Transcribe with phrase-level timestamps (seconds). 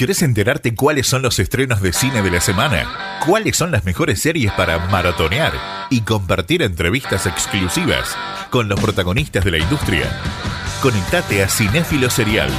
[0.00, 3.20] ¿Quieres enterarte cuáles son los estrenos de cine de la semana?
[3.26, 5.52] ¿Cuáles son las mejores series para maratonear
[5.90, 8.16] y compartir entrevistas exclusivas
[8.48, 10.10] con los protagonistas de la industria?
[10.80, 12.50] Conectate a Cinéfilo Serial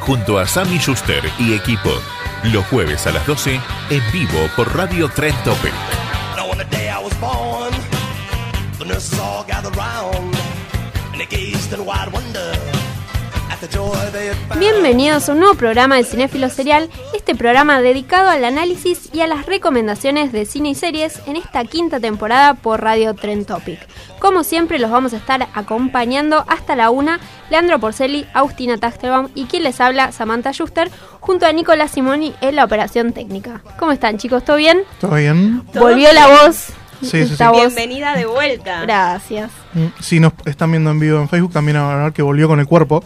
[0.00, 1.98] junto a Sammy Schuster y equipo
[2.52, 5.72] los jueves a las 12 en vivo por Radio Tren Topic.
[14.58, 19.26] Bienvenidos a un nuevo programa de Cinéfilo Serial, este programa dedicado al análisis y a
[19.26, 23.78] las recomendaciones de cine y series en esta quinta temporada por Radio Tren Topic.
[24.18, 29.44] Como siempre los vamos a estar acompañando hasta la una, Leandro Porceli, Agustina Taxterbaum y
[29.44, 30.90] quien les habla, Samantha Schuster,
[31.20, 33.62] junto a Nicolás Simoni en la operación técnica.
[33.78, 34.44] ¿Cómo están chicos?
[34.44, 34.82] ¿Todo bien?
[35.00, 35.62] ¿Todo bien?
[35.74, 36.72] Volvió la voz.
[37.02, 37.44] Sí, sí, sí.
[37.52, 38.82] Bienvenida de vuelta.
[38.82, 39.50] Gracias.
[39.74, 42.48] Mm, Si nos están viendo en vivo en Facebook, también van a ver que volvió
[42.48, 43.02] con el cuerpo.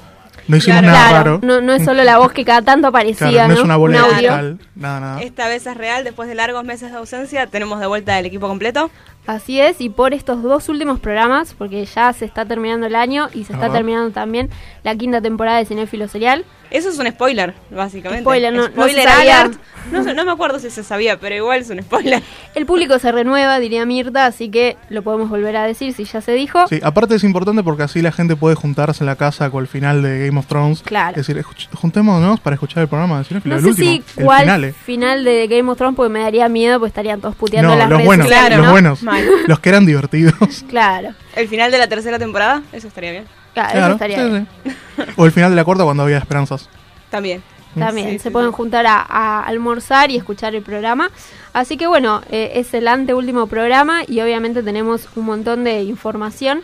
[0.49, 0.87] No hicimos Claro.
[0.97, 1.41] nada Claro, raro.
[1.43, 3.61] no, no es solo la voz que cada tanto aparecía, Claro, no ¿no?
[3.61, 4.29] es una bola Un de audio.
[4.29, 5.23] cristal, Nada, nada.
[5.23, 8.47] Esta vez es real, después de largos meses de ausencia, tenemos de vuelta el equipo
[8.49, 8.91] completo.
[9.27, 13.29] Así es, y por estos dos últimos programas, porque ya se está terminando el año
[13.35, 14.51] y se está terminando también
[14.85, 16.45] la quinta temporada de Cinéfilo Serial.
[16.71, 18.23] Eso es un spoiler, básicamente.
[18.23, 19.41] Spoiler, no- no Spoiler se sabía.
[19.43, 19.59] alert.
[19.93, 22.21] No, sé- no me acuerdo si se sabía, pero igual es un spoiler.
[22.57, 26.21] El público se renueva, diría Mirta, así que lo podemos volver a decir si ya
[26.21, 26.67] se dijo.
[26.67, 29.69] Sí, aparte es importante porque así la gente puede juntarse en la casa con el
[29.69, 30.83] final de Game of Thrones.
[30.83, 31.11] Claro.
[31.21, 34.23] Es decir, escuch- juntémonos para escuchar el programa de Cinéfilo, No el sé último, si
[34.25, 37.77] cuál final de Game of Thrones, porque me daría miedo, porque estarían todos puteando No,
[37.77, 38.73] las los redes buenos, sociales, los ¿no?
[38.73, 39.03] buenos.
[39.05, 39.16] Mal.
[39.47, 40.65] Los que eran divertidos.
[40.69, 43.25] Claro, El final de la tercera temporada, eso estaría bien.
[43.55, 44.49] claro, eso Claro, estaría sí, bien.
[44.65, 45.03] sí.
[45.17, 46.69] O el final de la cuarta cuando había esperanzas.
[47.11, 47.43] También.
[47.79, 48.57] También Sí, se sí, pueden sí.
[48.57, 51.11] juntar a, a almorzar y escuchar el programa.
[51.53, 56.63] Así que bueno, eh, es el anteúltimo programa y obviamente tenemos un montón de información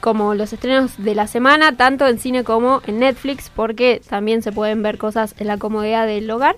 [0.00, 4.52] como los estrenos de la semana, tanto en cine como en Netflix, porque también se
[4.52, 6.56] pueden ver cosas en la comodidad del hogar.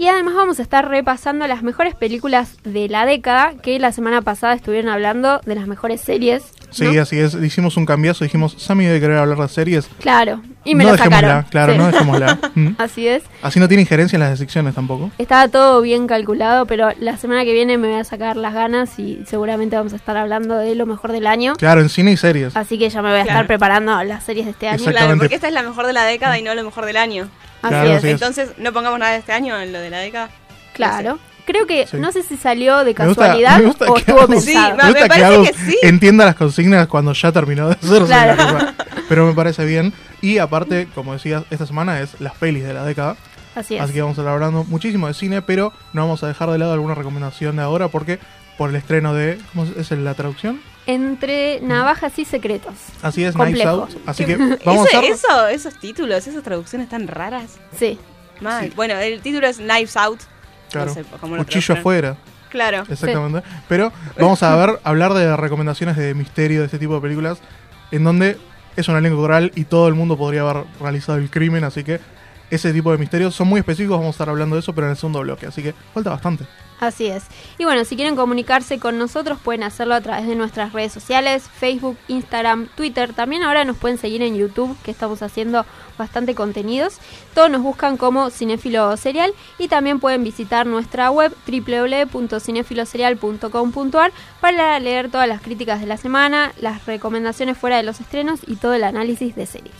[0.00, 4.22] Y además vamos a estar repasando las mejores películas de la década, que la semana
[4.22, 6.54] pasada estuvieron hablando de las mejores series.
[6.70, 7.02] Sí, ¿no?
[7.02, 7.34] así es.
[7.34, 8.24] Hicimos un cambiazo.
[8.24, 9.88] Dijimos, Sammy debe querer hablar de series.
[10.00, 11.44] Claro, y me no lo dejémosla, sacaron.
[11.50, 11.78] claro, Sí.
[11.78, 12.38] no dejémosla.
[12.54, 12.68] Mm.
[12.78, 13.22] Así es.
[13.42, 15.10] Así no tiene injerencia en las secciones tampoco.
[15.18, 18.98] Estaba todo bien calculado, pero la semana que viene me voy a sacar las ganas
[18.98, 21.54] y seguramente vamos a estar hablando de lo mejor del año.
[21.56, 22.56] Claro, en cine y series.
[22.56, 24.84] Así que ya me voy a estar preparando las series de este año.
[24.84, 27.28] Claro, porque esta es la mejor de la década y no lo mejor del año.
[27.62, 27.96] Así Claro, es.
[27.98, 28.12] así es.
[28.14, 30.30] Entonces, no pongamos nada de este año en lo de la década.
[30.74, 31.18] Claro.
[31.50, 31.96] Creo que Sí.
[31.96, 34.52] no sé si salió de Me gusta- casualidad me gusta o que estuvo Agus- Sí,
[34.52, 34.76] pensado.
[34.76, 35.78] va- Me gusta me que parece Agus que sí.
[35.82, 38.36] entienda las consignas cuando ya terminó de hacerse Claro.
[38.36, 38.74] la cosa.
[39.08, 39.92] Pero me parece bien.
[40.22, 43.16] Y aparte, como decías, esta semana es las pelis de la década.
[43.56, 43.82] Así es.
[43.82, 46.58] Así que vamos a estar hablando muchísimo de cine, pero no vamos a dejar de
[46.58, 48.20] lado alguna recomendación de ahora porque
[48.56, 49.38] por el estreno de...
[49.52, 50.60] ¿Cómo es la traducción?
[50.86, 52.74] Entre navajas y secretos.
[53.02, 53.86] Así es, Complejo.
[53.86, 54.08] Knives Out.
[54.08, 57.58] Así que vamos Eso- a eso, esos títulos, esas traducciones tan raras.
[57.76, 57.98] Sí.
[58.40, 58.66] Mal.
[58.66, 58.72] Sí.
[58.76, 60.20] Bueno, el título es Knives Out.
[60.70, 62.16] Claro, No sé cómo lo cuchillo afuera.
[62.48, 62.84] Claro.
[62.88, 63.48] Exactamente.
[63.68, 67.38] Pero vamos a ver, hablar de recomendaciones de misterio de este tipo de películas,
[67.90, 68.36] en donde
[68.76, 72.00] es un elenco coral y todo el mundo podría haber realizado el crimen, así que
[72.50, 74.92] ese tipo de misterios son muy específicos, vamos a estar hablando de eso, pero en
[74.92, 76.46] el segundo bloque, así que falta bastante.
[76.80, 77.22] Así es.
[77.58, 81.42] Y bueno, si quieren comunicarse con nosotros pueden hacerlo a través de nuestras redes sociales,
[81.42, 83.12] Facebook, Instagram, Twitter.
[83.12, 85.66] También ahora nos pueden seguir en YouTube, que estamos haciendo
[85.98, 86.96] bastante contenidos.
[87.34, 95.10] Todos nos buscan como Cinefilo Serial y también pueden visitar nuestra web www.cinefiloserial.com.ar para leer
[95.10, 98.84] todas las críticas de la semana, las recomendaciones fuera de los estrenos y todo el
[98.84, 99.74] análisis de series.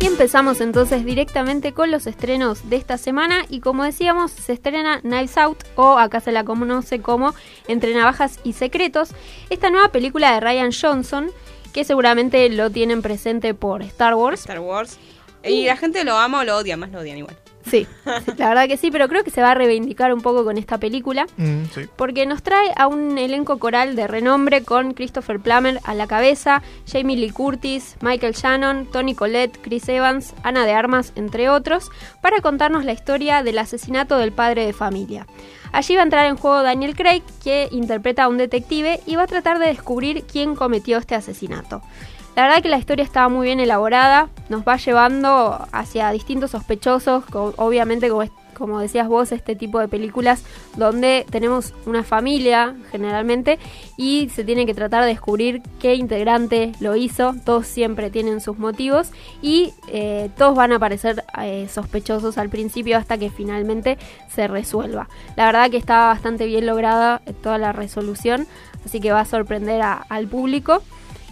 [0.00, 5.00] Y empezamos entonces directamente con los estrenos de esta semana y como decíamos se estrena
[5.00, 7.34] Knives Out o acá se la conoce como
[7.68, 9.10] Entre Navajas y Secretos,
[9.48, 11.30] esta nueva película de Ryan Johnson
[11.72, 14.40] que seguramente lo tienen presente por Star Wars.
[14.40, 14.98] Star Wars.
[15.42, 17.36] Y la gente lo ama o lo odia, más lo odian igual.
[17.64, 20.44] Sí, sí, la verdad que sí, pero creo que se va a reivindicar un poco
[20.44, 21.26] con esta película.
[21.36, 21.82] Mm, sí.
[21.96, 26.62] Porque nos trae a un elenco coral de renombre con Christopher Plummer a la cabeza,
[26.90, 32.40] Jamie Lee Curtis, Michael Shannon, Tony Collette, Chris Evans, Ana de Armas, entre otros, para
[32.40, 35.26] contarnos la historia del asesinato del padre de familia.
[35.72, 39.22] Allí va a entrar en juego Daniel Craig, que interpreta a un detective y va
[39.22, 41.82] a tratar de descubrir quién cometió este asesinato.
[42.34, 47.24] La verdad que la historia estaba muy bien elaborada, nos va llevando hacia distintos sospechosos,
[47.34, 48.24] obviamente como,
[48.54, 50.42] como decías vos, este tipo de películas
[50.78, 53.58] donde tenemos una familia generalmente
[53.98, 58.58] y se tiene que tratar de descubrir qué integrante lo hizo, todos siempre tienen sus
[58.58, 59.10] motivos
[59.42, 63.98] y eh, todos van a parecer eh, sospechosos al principio hasta que finalmente
[64.34, 65.06] se resuelva.
[65.36, 68.46] La verdad que está bastante bien lograda eh, toda la resolución,
[68.86, 70.82] así que va a sorprender a- al público.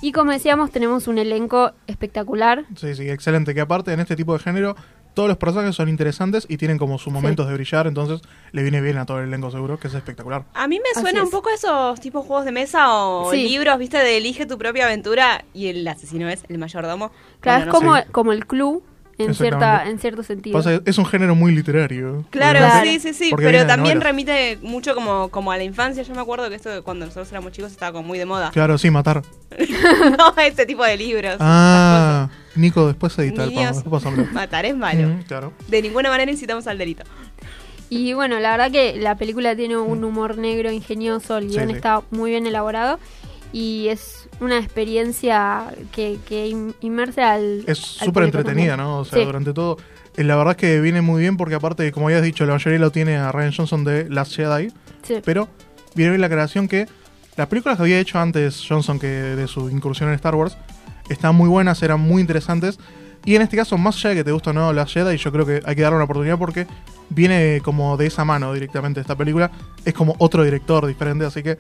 [0.03, 2.65] Y como decíamos, tenemos un elenco espectacular.
[2.77, 3.55] Sí, sí, excelente.
[3.55, 4.77] Que aparte en este tipo de género
[5.15, 8.21] todos los personajes son interesantes y tienen como sus momentos de brillar, entonces
[8.53, 10.45] le viene bien a todo el elenco seguro, que es espectacular.
[10.55, 11.25] A mí me Así suena es.
[11.25, 13.49] un poco a esos tipos juegos de mesa o Sí.
[13.49, 17.11] libros, viste, de elige tu propia aventura y el asesino es el mayordomo.
[17.41, 18.85] Claro, Bueno, es como, como el club
[19.25, 20.57] en, cierta, en cierto sentido.
[20.59, 22.25] Pasa es un género muy literario.
[22.31, 24.05] Claro, sí, sí, sí, porque pero también novelas.
[24.13, 26.03] remite mucho como, como a la infancia.
[26.03, 28.51] Yo me acuerdo que esto de cuando nosotros éramos chicos estaba como muy de moda.
[28.51, 29.23] Claro, sí, matar.
[30.19, 31.37] no, este tipo de libros.
[31.41, 33.53] Ah, Nico, después edita el.
[34.33, 35.09] Matar es malo.
[35.09, 35.53] Mm, claro.
[35.69, 37.05] De ninguna manera incitamos al delito.
[37.89, 41.69] Y bueno, la verdad que la película tiene un humor negro ingenioso, el Sí, guion
[41.71, 41.75] sí.
[41.75, 43.01] está muy bien elaborado
[43.53, 47.65] y es una experiencia que, que in- inmersa al.
[47.67, 48.89] Es súper entretenida, también.
[48.91, 48.99] ¿no?
[49.01, 49.25] O sea, Sí.
[49.25, 49.77] durante todo.
[50.17, 52.79] eh, La verdad es que viene muy bien porque aparte, como habías dicho, la mayoría
[52.79, 54.69] lo tiene a Ryan Johnson de Last Jedi,
[55.03, 55.17] Sí.
[55.25, 55.49] pero
[55.95, 56.87] viene bien la aclaración que
[57.37, 60.57] las películas que había hecho antes Johnson que de su incursión en Star Wars
[61.09, 62.79] están muy buenas, eran muy interesantes.
[63.25, 65.31] Y en este caso, más allá de que te gusta o no Last Jedi, yo
[65.31, 66.67] creo que hay que darle una oportunidad porque
[67.11, 69.51] viene como de esa mano directamente esta película.
[69.85, 71.59] Es como otro director diferente, así que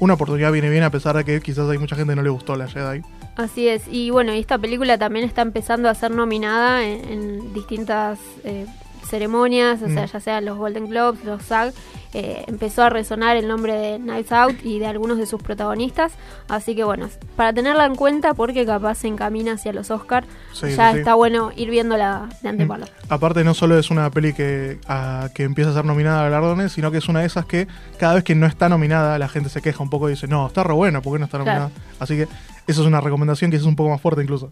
[0.00, 2.30] una oportunidad viene bien a pesar de que quizás hay mucha gente que no le
[2.30, 3.02] gustó Last Jedi.
[3.36, 3.84] Así es.
[3.88, 8.66] Y bueno, y esta película también está empezando a ser nominada en, en distintas eh,
[9.10, 10.06] ceremonias, o sea, Mm.
[10.12, 11.72] ya sea los Golden Globes, los SAG.
[12.12, 16.12] eh, empezó a resonar el nombre de Knives Out y de algunos de sus protagonistas.
[16.48, 20.72] Así que bueno, para tenerla en cuenta porque capaz se encamina hacia los Oscar, Sí,
[20.74, 22.86] ya sí, está bueno ir viéndola de antepalo.
[23.08, 26.72] Aparte, no solo es una peli que, a- que empieza a ser nominada a galardones,
[26.72, 27.68] sino que es una de esas que
[28.00, 30.48] cada vez que no está nominada, la gente se queja un poco y dice, no,
[30.48, 31.60] está re buena, ¿por qué no está Claro.
[31.60, 31.82] nominada?
[32.00, 32.22] Así que
[32.66, 34.50] eso es una recomendación que es un poco más fuerte incluso.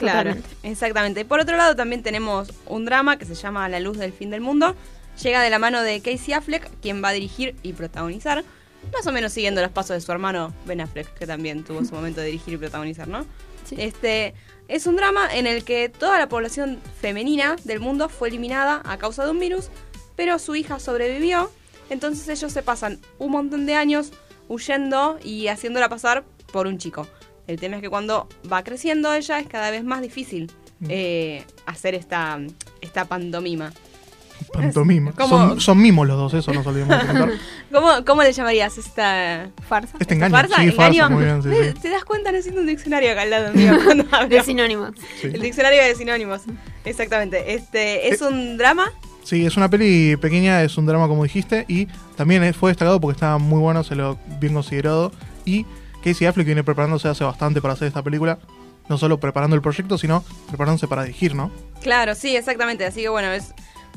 [0.00, 0.56] Claro, Totalmente.
[0.62, 1.24] exactamente.
[1.24, 4.40] Por otro lado, también tenemos un drama que se llama La luz del fin del
[4.40, 4.74] mundo.
[5.22, 8.42] Llega de la mano de Casey Affleck, quien va a dirigir y protagonizar,
[8.92, 11.94] más o menos siguiendo los pasos de su hermano Ben Affleck, que también tuvo su
[11.94, 13.26] momento de dirigir y protagonizar, ¿no?
[13.66, 13.76] Sí.
[13.78, 14.34] Este
[14.68, 18.96] es un drama en el que toda la población femenina del mundo fue eliminada a
[18.96, 19.68] causa de un virus,
[20.16, 21.50] pero su hija sobrevivió.
[21.90, 24.12] Entonces ellos se pasan un montón de años
[24.48, 27.06] huyendo y haciéndola pasar por un chico.
[27.50, 30.50] El tema es que cuando va creciendo ella es cada vez más difícil
[30.88, 32.38] eh, hacer esta,
[32.80, 33.72] esta pantomima.
[34.52, 35.12] Pantomima.
[35.28, 37.38] Son, son mimos los dos, eso no se olvidemos de.
[37.72, 39.98] ¿Cómo, cómo le llamarías esta Farsa.
[40.00, 41.80] Este engaño, sí, farsa, muy bien, sí, sí.
[41.82, 42.32] ¿Te das cuenta?
[42.32, 43.74] Necesito un diccionario acá al lado mío.
[44.28, 44.92] De sinónimos.
[45.20, 45.28] Sí.
[45.32, 46.42] El diccionario de sinónimos.
[46.84, 47.54] Exactamente.
[47.54, 48.92] Este Eh, es un drama.
[49.24, 51.86] Sí, es una peli pequeña, es un drama como dijiste, y
[52.16, 55.12] también fue destacado porque estaba muy bueno, se lo bien considerado,
[55.44, 55.66] y
[56.02, 58.38] Casey Affleck viene preparándose hace bastante para hacer esta película,
[58.88, 61.50] no solo preparando el proyecto, sino preparándose para dirigir, ¿no?
[61.82, 62.84] Claro, sí, exactamente.
[62.84, 63.52] Así que bueno, es,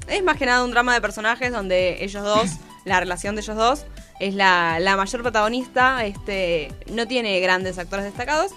[0.07, 2.51] es más que nada un drama de personajes donde ellos dos,
[2.85, 3.85] la relación de ellos dos,
[4.19, 6.05] es la, la mayor protagonista.
[6.05, 8.51] Este, no tiene grandes actores destacados,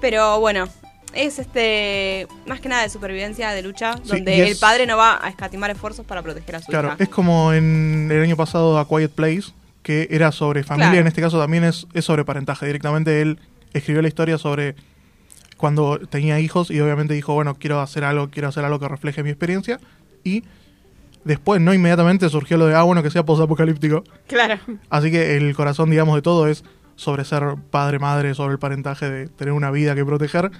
[0.00, 0.68] pero bueno,
[1.14, 4.96] es este más que nada de supervivencia, de lucha, Sí, donde es- el padre no
[4.96, 6.96] va a escatimar esfuerzos para proteger a su Claro, hija.
[7.00, 9.52] es como en el año pasado A Quiet Place,
[9.90, 11.00] que era sobre familia, Claro.
[11.00, 12.64] en este caso también es, es sobre parentaje.
[12.64, 13.40] Directamente él
[13.72, 14.76] escribió la historia sobre
[15.56, 19.24] cuando tenía hijos y obviamente dijo, bueno, quiero hacer algo, quiero hacer algo que refleje
[19.24, 19.80] mi experiencia.
[20.22, 20.44] Y
[21.24, 24.04] después, no inmediatamente, surgió lo de, ah, bueno, que sea posapocalíptico.
[24.28, 24.60] Claro.
[24.90, 26.62] Así que el corazón, digamos, de todo es
[26.94, 30.52] sobre ser padre, madre, sobre el parentaje de tener una vida que proteger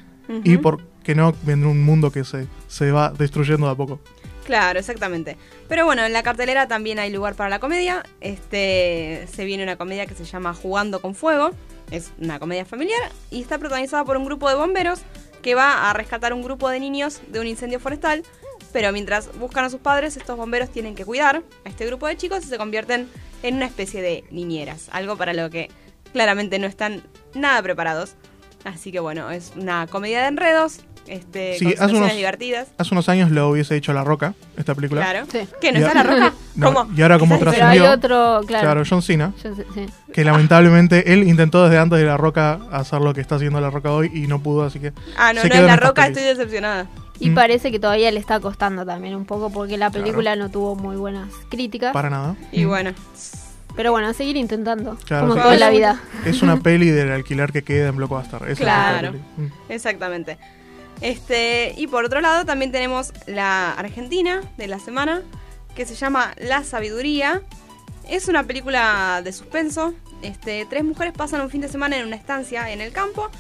[0.45, 4.01] y por qué no en un mundo que se, se va destruyendo de a poco.
[4.51, 5.37] Claro, exactamente.
[5.69, 8.03] Pero bueno, en la cartelera también hay lugar para la comedia.
[8.21, 11.53] Este se viene una comedia que se llama Jugando con Fuego.
[11.93, 15.03] Es una comedia familiar y está protagonizada por un grupo de bomberos
[15.41, 18.25] que va a rescatar un grupo de niños de un incendio forestal.
[18.73, 22.17] Pero mientras buscan a sus padres, estos bomberos tienen que cuidar a este grupo de
[22.17, 23.09] chicos y se convierten
[23.45, 24.89] en una especie de niñeras.
[24.91, 25.71] Algo para lo que
[26.13, 27.05] claramente no están
[27.35, 28.17] nada preparados.
[28.65, 30.81] Así que bueno, es una comedia de enredos
[31.11, 32.69] este, Sí, con hace situaciones unos- divertidas.
[32.79, 35.03] Hace unos años lo hubiese hecho La Roca, esta película.
[35.03, 35.27] Claro.
[35.31, 35.41] Sí.
[35.61, 35.73] ¿Qué?
[35.73, 36.33] ¿No Y está la roca?
[36.57, 36.93] No, ¿Cómo?
[36.97, 38.65] y ahora como ¿Estás Pero hay trascendió, otro, claro.
[38.65, 39.87] claro, John Cena, Yo sé- sí.
[40.13, 43.71] que lamentablemente él intentó desde antes de La Roca hacer lo que está haciendo La
[43.71, 45.89] Roca hoy y no pudo, así que Ah, no, se no quedó es en la
[45.89, 46.87] roca, estoy decepcionada.
[47.19, 47.35] Y Mm.
[47.35, 50.97] parece que todavía le está costando también un poco porque la película no tuvo muy
[50.97, 51.93] buenas críticas.
[51.93, 52.37] para nada.
[52.53, 52.69] Y Mm.
[52.69, 52.91] bueno,
[53.77, 54.97] Pero bueno, a seguir intentando.
[55.07, 56.01] Claro, como toda la vida.
[56.27, 58.43] Es una peli del alquiler que queda en Blockbuster.
[58.43, 59.03] Esa es Claro.
[59.03, 59.23] la peli.
[59.37, 59.53] Mm.
[59.69, 60.39] exactamente.
[61.01, 65.23] Este, y por otro lado también tenemos la Argentina de la semana,
[65.75, 67.43] que se llama La Sabiduría.
[68.09, 69.95] Es una película de suspenso.
[70.23, 73.31] Este, tres mujeres pasan un fin de semana en una estancia en el campo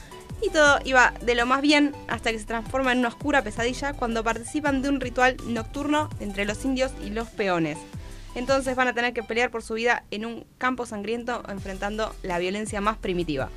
[0.43, 3.93] y todo iba de lo más bien hasta que se transforma en una oscura pesadilla
[3.93, 7.77] cuando participan de un ritual nocturno entre los indios y los peones.
[8.35, 12.39] Entonces van a tener que pelear por su vida en un campo sangriento enfrentando la
[12.39, 13.51] violencia más primitiva.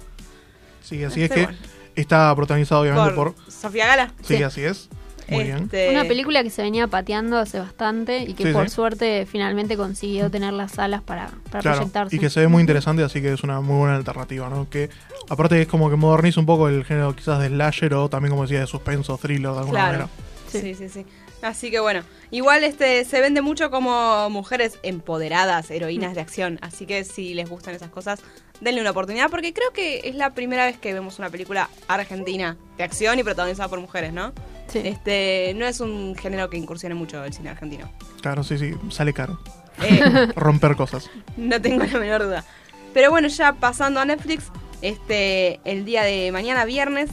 [0.81, 1.57] Sí, así es Este, que bueno.
[1.95, 3.51] Está protagonizado obviamente Por por...
[3.51, 4.13] Sofía Gala.
[4.21, 4.43] Sí, Sí.
[4.43, 4.89] así es.
[5.29, 5.59] Muy bien.
[5.63, 8.75] Este, Una película que se venía pateando hace bastante y que Sí, por sí.
[8.75, 12.15] suerte finalmente consiguió tener las salas para, para Claro, proyectarse.
[12.15, 14.69] y que se ve muy interesante, así que es una muy buena alternativa, ¿no?
[14.69, 14.89] Que
[15.29, 18.43] aparte es como que moderniza un poco el género quizás de slasher o también como
[18.43, 19.91] decía de suspenso, thriller de alguna Claro.
[19.91, 20.09] manera.
[20.51, 20.59] Sí.
[20.59, 20.75] Sí.
[20.75, 21.05] sí, sí,
[21.43, 26.57] Así que bueno, igual este se vende mucho como mujeres empoderadas, heroínas de acción.
[26.62, 28.21] Así que si les gustan esas cosas,
[28.62, 32.57] denle una oportunidad porque creo que es la primera vez que vemos una película argentina
[32.77, 34.33] de acción y protagonizada por mujeres, ¿no?
[34.67, 34.81] Sí.
[34.85, 37.91] Este no es un género que incursione mucho el cine argentino.
[38.21, 39.39] Claro, sí, sí, sale caro.
[39.81, 40.01] Eh,
[40.35, 41.09] Romper cosas.
[41.35, 42.45] No tengo la menor duda.
[42.93, 44.45] Pero bueno, ya pasando a Netflix,
[44.81, 47.09] este el día de mañana, viernes,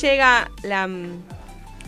[0.00, 1.22] llega la, mm,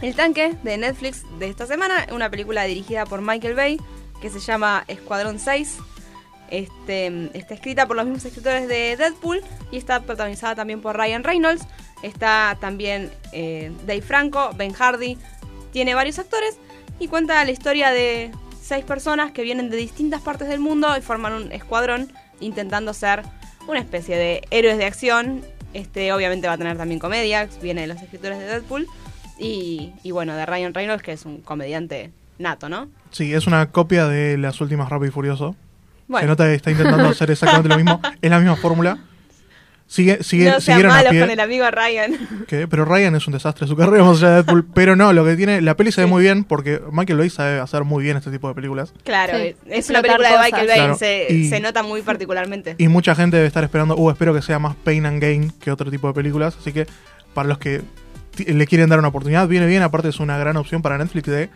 [0.02, 3.80] el tanque de Netflix de esta semana, una película dirigida por Michael Bay,
[4.20, 5.78] que se llama Escuadrón 6.
[6.50, 11.24] Este, está escrita por los mismos escritores de Deadpool y está protagonizada también por Ryan
[11.24, 11.66] Reynolds.
[12.02, 15.16] Está también eh, Dave Franco, Ben Hardy.
[15.72, 16.58] Tiene varios actores
[16.98, 21.00] y cuenta la historia de seis personas que vienen de distintas partes del mundo y
[21.00, 23.22] forman un escuadrón intentando ser
[23.66, 25.42] una especie de héroes de acción.
[25.72, 28.86] Este, obviamente va a tener también comedia, viene de los escritores de Deadpool.
[29.38, 32.88] Y, y bueno, de Ryan Reynolds, que es un comediante nato, ¿no?
[33.11, 35.53] Sí, es una copia de las últimas Rápido y Furioso.
[35.53, 38.00] Se Bueno, nota que está intentando hacer exactamente lo mismo.
[38.21, 38.99] Es la misma fórmula.
[39.87, 42.17] Sigue, sigue, no sean malos con el amigo Ryan.
[42.49, 44.67] que- pero Ryan es un desastre su carrera, más allá de Deadpool.
[44.75, 45.61] Pero no, lo que tiene.
[45.61, 48.49] La peli se ve muy bien porque Michael Bay sabe hacer muy bien este tipo
[48.49, 48.95] de películas.
[49.05, 50.38] Claro, Sí, es- es una película de.
[50.38, 52.76] Michael Bay, Claro, se, y- se nota muy particularmente.
[52.79, 55.71] Y mucha gente debe estar esperando, uh, espero que sea más Pain and Gain que
[55.71, 56.57] otro tipo de películas.
[56.59, 56.87] Así que
[57.35, 57.83] para los que
[58.38, 59.83] le quieren dar una oportunidad, viene bien.
[59.83, 61.50] Aparte es una gran opción para Netflix de...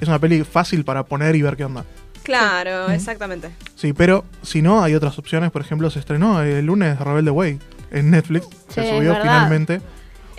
[0.00, 1.84] Es una peli fácil para poner y ver qué onda.
[2.24, 3.50] Claro, exactamente.
[3.76, 5.50] Sí, pero si no, hay otras opciones.
[5.50, 7.58] Por ejemplo, se estrenó el lunes Rebelde Way
[7.92, 8.46] en Netflix.
[8.68, 9.80] Sí, se subió finalmente.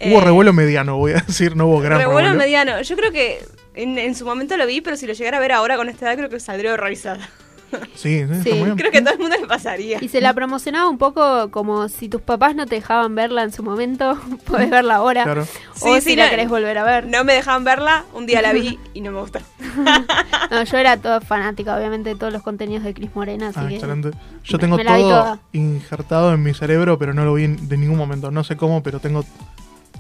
[0.04, 2.20] Hubo Eh, revuelo mediano, voy a decir, no hubo gran revuelo.
[2.20, 2.82] revuelo mediano.
[2.82, 5.52] Yo creo que en, en su momento lo vi, pero si lo llegara a ver
[5.54, 7.30] ahora con esta edad, creo que saldría horrorizada.
[7.96, 8.34] Sí, sí, Sí.
[8.38, 8.76] está muy bien.
[8.78, 9.98] Creo que a todo el mundo le pasaría.
[10.02, 13.52] Y se la promocionaba un poco como si tus papás no te dejaban verla en
[13.52, 15.24] su momento, puedes verla ahora.
[15.24, 15.42] Claro.
[15.44, 15.46] O
[15.96, 17.06] Sí, si sí, la no- querés volver a ver.
[17.08, 19.40] No me dejaban verla, un día la vi y no me gustó.
[20.52, 23.68] No, yo era toda fanática, obviamente, de todos los contenidos de Cris Morena, así Ah,
[23.68, 23.76] que...
[23.76, 24.12] excelente.
[24.44, 27.78] Yo me- tengo me todo injertado en mi cerebro, pero no lo vi en- de
[27.78, 28.30] ningún momento.
[28.32, 29.26] No sé cómo, pero tengo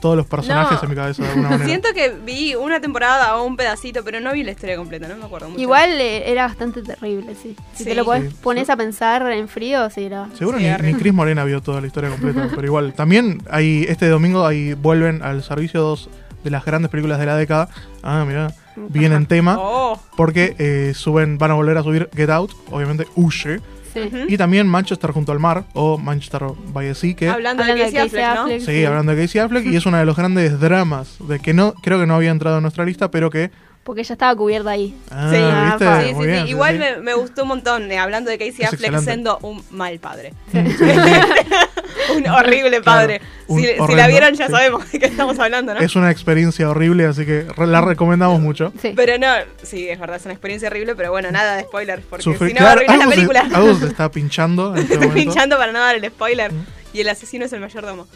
[0.05, 0.83] todos los personajes No.
[0.83, 1.65] en mi cabeza de alguna manera.
[1.65, 5.15] Siento que vi una temporada o un pedacito, pero no vi la historia completa, no
[5.17, 5.59] me acuerdo mucho.
[5.59, 7.55] Igual eh, era bastante terrible, sí.
[7.73, 7.89] Si Sí.
[7.89, 8.37] te lo pones, Sí.
[8.43, 10.27] pones a pensar en frío, sí, era...
[10.37, 12.93] Seguro Sí, ni, ni Chris Morena vio toda la historia completa, pero igual.
[12.93, 16.07] También hay este domingo ahí vuelven al servicio dos
[16.43, 17.67] de las grandes películas de la década.
[18.03, 19.55] Ah, mira, bien en tema.
[19.59, 23.59] Oh, Porque eh, suben, van a volver a subir Get Out, obviamente Usher.
[23.95, 24.25] Sí.
[24.27, 27.91] Y también Manchester junto al mar, o Manchester by the Sea, que hablando, Hablando de
[27.91, 28.65] Casey Affleck, ¿no?
[28.65, 31.73] Sí, hablando de Casey Affleck, y es uno de los grandes dramas, de que no,
[31.75, 33.51] creo que no había entrado en nuestra lista, pero que...
[33.85, 34.97] Porque ya estaba cubierta ahí.
[35.11, 35.37] Ah, Sí,
[35.85, 36.07] ¿viste?
[36.09, 36.79] sí, sí, bien, Igual sí.
[36.79, 39.05] Me, me gustó un montón, eh, hablando de Casey Es Affleck excelente.
[39.05, 40.33] siendo un mal padre.
[40.51, 40.83] Sí, sí.
[42.17, 43.19] Un horrible padre.
[43.47, 44.51] un si, la vieron ya sí.
[44.51, 45.79] sabemos de qué estamos hablando, ¿no?
[45.79, 48.71] Es una experiencia horrible, así que re- la recomendamos mucho.
[48.81, 48.93] Sí.
[48.95, 49.27] Pero no,
[49.63, 52.53] sí, es verdad, es una experiencia horrible, pero bueno, nada de spoilers, porque Sufrí- si
[52.53, 53.49] no claro, arruinas la se- película.
[53.79, 56.51] Se está pinchando en este pinchando para no dar el spoiler.
[56.93, 58.07] Y el asesino es el mayordomo.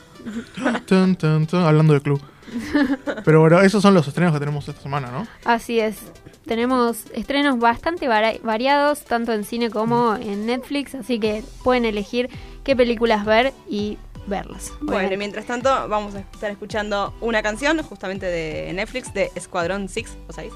[0.86, 2.22] Tun, tun, tun, hablando de club.
[3.26, 5.28] Pero bueno, esos son los estrenos que tenemos esta semana, ¿no?
[5.46, 5.98] Así es.
[6.46, 12.30] Tenemos estrenos bastante vari- variados, tanto en cine como en Netflix, así que pueden elegir
[12.64, 14.72] qué películas ver y verlas.
[14.82, 15.18] Bueno, obviamente.
[15.18, 20.34] mientras tanto, vamos a estar escuchando una canción justamente de Netflix de Escuadrón 6 o
[20.34, 20.54] 6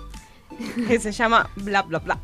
[0.87, 2.19] que se llama Bla Bla Bla.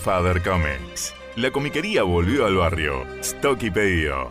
[0.00, 1.14] Godfather Comics.
[1.36, 3.04] La comiquería volvió al barrio.
[3.20, 4.30] Stock y pedido.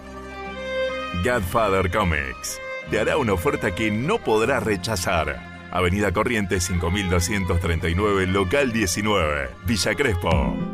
[1.23, 2.60] Godfather Comics.
[2.89, 5.67] Te hará una oferta que no podrás rechazar.
[5.69, 10.68] Avenida Corrientes 5239, local 19, Villa Crespo.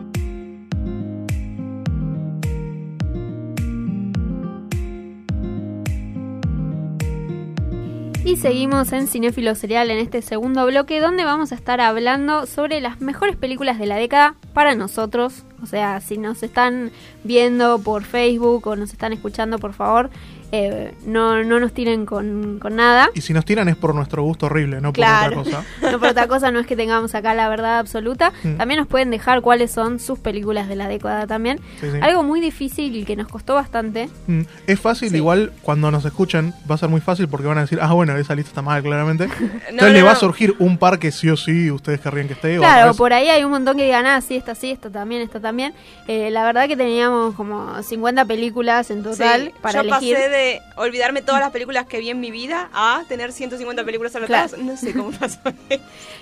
[8.46, 13.02] Seguimos en Cinéfilo Serial en este segundo bloque donde vamos a estar hablando sobre las
[13.02, 15.46] mejores películas de la década para nosotros.
[15.64, 16.92] O sea, si nos están
[17.24, 20.12] viendo por Facebook o nos están escuchando, por favor,
[20.52, 23.10] eh, no, no nos tiren con, con nada.
[23.14, 25.64] Y si nos tiran es por nuestro gusto horrible, no por otra cosa.
[25.92, 28.32] No por otra cosa, no es que tengamos acá la verdad absoluta.
[28.44, 28.56] Mm.
[28.58, 31.60] También nos pueden dejar cuáles son sus películas de la década también.
[31.80, 31.98] Sí, sí.
[32.02, 34.10] Algo muy difícil y que nos costó bastante.
[34.28, 37.62] Mm, Es fácil, igual cuando nos escuchan, va a ser muy fácil porque van a
[37.62, 39.26] decir, ah, bueno, esa lista está mal, claramente.
[39.70, 42.34] Entonces no, le va a surgir un par que sí o sí ustedes querrían que
[42.34, 42.58] esté.
[42.58, 45.40] Claro, por ahí hay un montón que digan, ah, sí, esta sí, esta también, esta
[45.40, 45.74] también.
[46.08, 50.16] Eh, la verdad que teníamos como 50 películas en total Sí, para yo elegir.
[50.16, 50.45] pasé de
[50.76, 54.54] olvidarme todas las películas que vi en mi vida a tener 150 películas anotadas.
[54.54, 54.66] Claro.
[54.66, 55.40] No sé cómo pasó.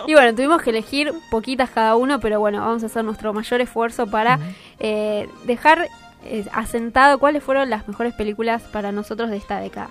[0.07, 3.61] Y bueno, tuvimos que elegir poquitas cada uno, pero bueno, vamos a hacer nuestro mayor
[3.61, 4.39] esfuerzo para
[4.79, 5.89] eh, dejar
[6.25, 9.89] eh, asentado cuáles fueron las mejores películas para nosotros de esta década.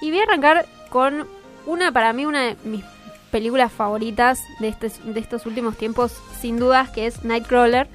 [0.00, 1.26] Y voy a arrancar con
[1.66, 2.84] una, para mí, una de mis
[3.30, 7.88] películas favoritas de, este, de estos últimos tiempos, sin dudas, que es Nightcrawler.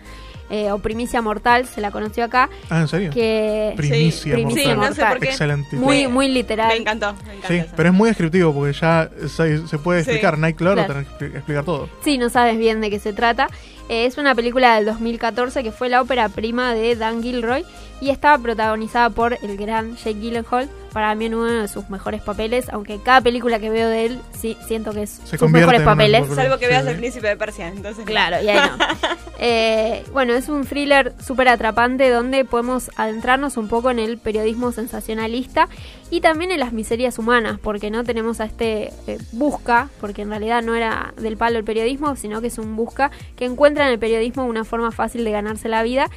[0.49, 2.49] Eh, o Primicia Mortal, se la conoció acá.
[2.69, 3.12] Ah, ¿en serio?
[3.12, 4.93] Que Primicia Primicia Mortal.
[4.95, 5.29] Sí, no sé por qué.
[5.29, 5.75] Excelente.
[5.75, 6.69] muy, muy literal.
[6.69, 7.13] Me encantó.
[7.25, 7.73] Me encanta Sí, eso.
[7.75, 10.09] pero es muy descriptivo porque ya se, se puede Sí.
[10.12, 10.38] explicar.
[10.38, 10.99] Nightcrawler Claro.
[11.01, 11.89] o tener que expli- explicar todo.
[12.03, 13.47] Sí, no sabes bien de qué se trata.
[13.89, 17.65] Eh, es una película del 2014 que fue la ópera prima de Dan Gilroy
[18.01, 20.69] y estaba protagonizada por el gran Jake Gyllenhaal.
[20.93, 24.57] Para mí uno de sus mejores papeles, aunque cada película que veo de él sí
[24.65, 26.27] siento que es sus convierte mejores en papeles.
[26.33, 26.89] Salvo que veas sí.
[26.89, 28.05] El Príncipe de Persia, entonces.
[28.05, 28.85] Claro, y ahí no.
[29.41, 34.73] Eh, bueno, es un thriller súper atrapante donde podemos adentrarnos un poco en el periodismo
[34.73, 35.69] sensacionalista
[36.12, 40.29] y también en las miserias humanas, porque no tenemos a este eh, busca, porque en
[40.29, 43.93] realidad no era del palo el periodismo, sino que es un busca que encuentra en
[43.93, 46.09] el periodismo una forma fácil de ganarse la vida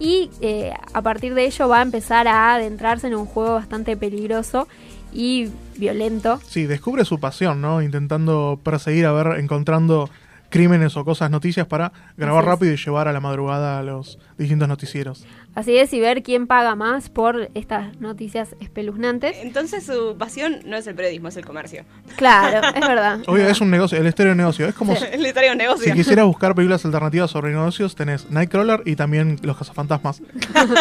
[0.00, 3.96] y eh, a partir de ello va a empezar a adentrarse en un juego bastante
[3.96, 4.66] peligroso
[5.12, 6.40] y violento.
[6.48, 7.82] Sí, descubre su pasión, ¿no?
[7.82, 10.08] Intentando perseguir, a ver, encontrando
[10.48, 14.68] crímenes o cosas, noticias para grabar rápido y llevar a la madrugada a los distintos
[14.68, 15.24] noticieros.
[15.54, 19.36] Así es, y ver quién paga más por estas noticias espeluznantes.
[19.42, 21.84] Entonces su pasión no es el periodismo, es el comercio.
[22.16, 23.20] Claro, es verdad.
[23.26, 24.66] Obvio, es un negocio, el estéreo negocio.
[24.68, 25.84] Es como si, El de un negocio.
[25.84, 30.22] si quisieras buscar películas alternativas sobre negocios, tenés Nightcrawler y también Los Cazafantasmas,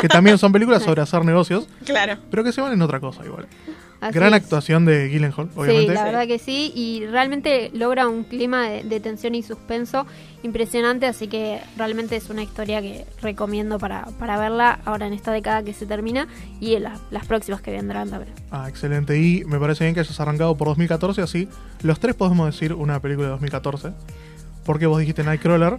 [0.01, 2.17] que también son películas sobre hacer negocios, Claro.
[2.29, 3.47] pero que se van en otra cosa igual.
[4.02, 4.42] Así Gran es.
[4.44, 5.88] actuación de Gyllenhaal, obviamente.
[5.88, 10.06] Sí, la verdad que sí, y realmente logra un clima de, de tensión y suspenso
[10.42, 15.34] impresionante, así que realmente es una historia que recomiendo para, para verla ahora en esta
[15.34, 16.28] década que se termina
[16.62, 18.34] y en la- las próximas que vendrán también.
[18.52, 19.18] Ah, excelente.
[19.22, 21.50] Y me parece bien que hayas arrancado por 2014, así
[21.84, 23.90] los tres podemos decir una película de 2014.
[24.64, 25.76] Porque vos dijiste Nightcrawler,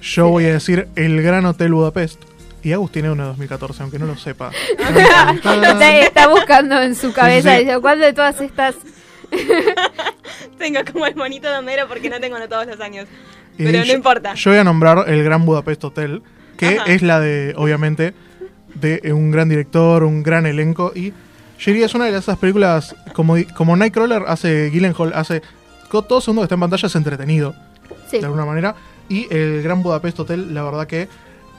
[0.00, 2.22] yo voy a decir El Gran Hotel Budapest.
[2.64, 4.50] Y Agus tiene una de 2014, aunque no lo sepa.
[4.78, 8.74] está, está buscando en su cabeza, Sí, ¿cuál de todas estas?
[10.58, 13.06] Tengo como el monito de Homero porque no tengo todos los años.
[13.58, 14.34] Y Pero no yo- importa.
[14.34, 16.22] Yo voy a nombrar El Gran Budapest Hotel,
[16.56, 16.90] que Ajá.
[16.92, 18.14] es la de, obviamente,
[18.74, 20.92] de un gran director, un gran elenco.
[20.94, 25.42] Y yo diría es una de esas películas, como, como Nightcrawler hace Gyllenhaal, hace.
[25.90, 27.54] Todo segundo que está en pantalla es entretenido.
[28.10, 28.74] Sí, de alguna manera.
[29.08, 31.08] Y el Gran Budapest Hotel, la verdad que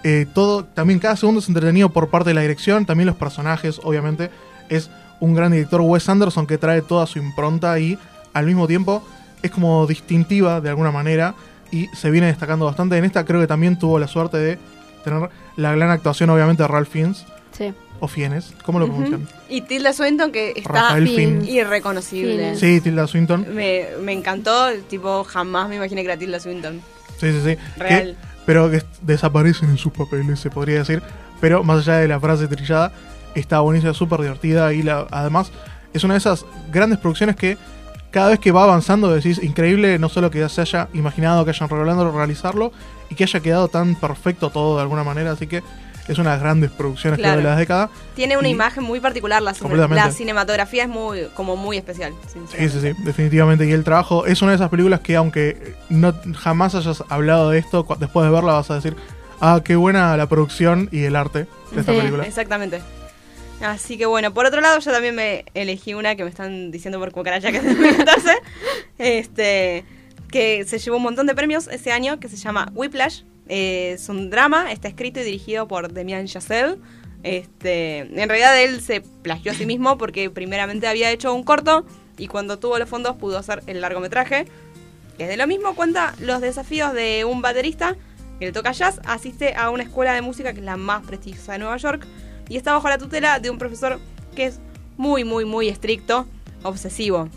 [0.07, 3.81] eh, todo, también cada segundo es entretenido por parte de la dirección, también los personajes,
[3.83, 4.29] obviamente.
[4.69, 7.97] Es un gran director, Wes Anderson, que trae toda su impronta y
[8.31, 9.03] al mismo tiempo
[9.41, 11.33] es como distintiva de alguna manera
[11.71, 12.95] y se viene destacando bastante.
[12.97, 14.59] En esta creo que también tuvo la suerte de
[15.03, 17.25] tener la gran actuación, obviamente, de Ralph Fiennes
[17.57, 17.73] sí.
[17.99, 19.27] o Fiennes, ¿cómo lo pronuncian?
[19.49, 21.41] Y Tilda Swinton que está Rafael Fin.
[21.41, 21.49] Finn.
[21.49, 22.55] irreconocible.
[22.57, 23.47] Sí, Tilda Swinton.
[23.55, 26.79] Me, me encantó, tipo, jamás me imaginé que era Tilda Swinton.
[27.19, 27.57] Sí, sí, sí.
[27.77, 28.15] Real.
[28.19, 31.01] Que- pero que desaparecen en sus papeles, se podría decir.
[31.41, 32.91] Pero más allá de la frase trillada,
[33.35, 34.73] está buenísima, súper divertida.
[34.73, 35.51] Y la, además,
[35.93, 37.57] es una de esas grandes producciones que
[38.11, 41.67] cada vez que va avanzando decís, increíble, no solo que se haya imaginado, que hayan
[41.67, 42.71] regalado realizarlo
[43.09, 45.31] y que haya quedado tan perfecto todo de alguna manera.
[45.31, 45.61] Así que
[46.07, 47.37] es una de las grandes producciones Claro.
[47.37, 47.89] de la década.
[48.15, 49.53] Tiene una imagen muy particular, la,
[49.89, 52.13] la cinematografía es muy como muy especial.
[52.31, 53.65] Sí, sí, sí, definitivamente.
[53.67, 57.59] Y el trabajo es una de esas películas que aunque no jamás hayas hablado de
[57.59, 58.95] esto, después de verla vas a decir,
[59.41, 61.97] ah, qué buena la producción y el arte de esta Sí.
[61.99, 62.23] película.
[62.25, 62.81] Exactamente.
[63.61, 66.99] Así que bueno, por otro lado yo también me elegí una que me están diciendo
[66.99, 68.29] por cucaracha que es de 2014,
[68.97, 69.85] este,
[70.29, 74.09] que se llevó un montón de premios ese año, que se llama Whiplash, Eh, es
[74.09, 76.77] un drama, está escrito y dirigido por Demian Chazelle.
[77.23, 81.85] Este, en realidad él se plagió a sí mismo porque primeramente había hecho un corto
[82.17, 84.45] y cuando tuvo los fondos pudo hacer el largometraje.
[85.17, 87.95] Que es de lo mismo, cuenta los desafíos de un baterista
[88.39, 91.53] que le toca jazz, asiste a una escuela de música que es la más prestigiosa
[91.53, 92.05] de Nueva York
[92.49, 93.99] y está bajo la tutela de un profesor
[94.35, 94.59] que es
[94.97, 96.27] muy, muy, muy estricto,
[96.63, 97.29] obsesivo,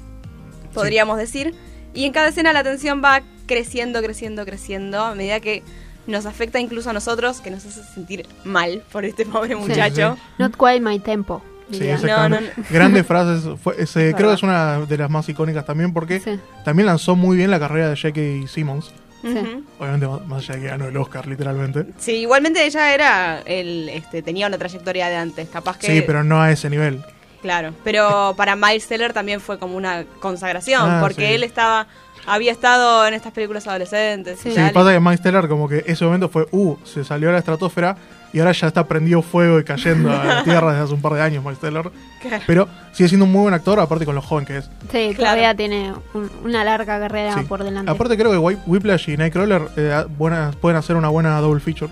[0.75, 1.55] podríamos decir.
[1.95, 5.63] Y en cada escena la tensión va creciendo, creciendo, creciendo, a medida que
[6.09, 10.17] nos afecta incluso a nosotros, que nos hace sentir mal por este pobre muchacho.
[10.39, 11.43] Not quite my tempo.
[11.71, 11.87] Sí.
[12.03, 12.39] No, no,
[12.71, 13.45] Grandes frases.
[13.63, 16.41] Fue- ese- Es creo que es una de las más icónicas también porque Sí.
[16.65, 18.49] también lanzó muy bien la carrera de J.K.
[18.49, 18.91] Simmons.
[19.23, 19.65] Ujú.
[19.79, 21.85] Obviamente, más- más allá de que ganó el Oscar, literalmente.
[21.99, 25.89] Sí, igualmente ella era, el, este, tenía una trayectoria de antes, capaz que...
[25.89, 27.03] Sí, pero no a ese nivel.
[27.43, 31.35] Claro, pero para Miles Teller también fue como una consagración, Ah, porque sí.
[31.35, 31.87] él estaba,
[32.27, 34.39] había estado en estas películas adolescentes.
[34.41, 34.55] Sí.
[34.75, 37.97] Pasa que Miles Teller como que ese momento fue, uh, se salió a la estratosfera
[38.33, 41.15] y ahora ya está prendido fuego y cayendo a la tierra desde hace un par
[41.15, 41.91] de años Miles Teller.
[42.21, 42.45] Claro.
[42.47, 44.65] Pero sigue siendo un muy buen actor, aparte con lo joven que es.
[44.91, 45.17] Sí, Claro.
[45.17, 47.45] todavía tiene un- una larga carrera Sí.
[47.45, 47.91] por delante.
[47.91, 51.91] Aparte creo que Whip- Whiplash y Nightcrawler eh, buenas- pueden hacer una buena double feature.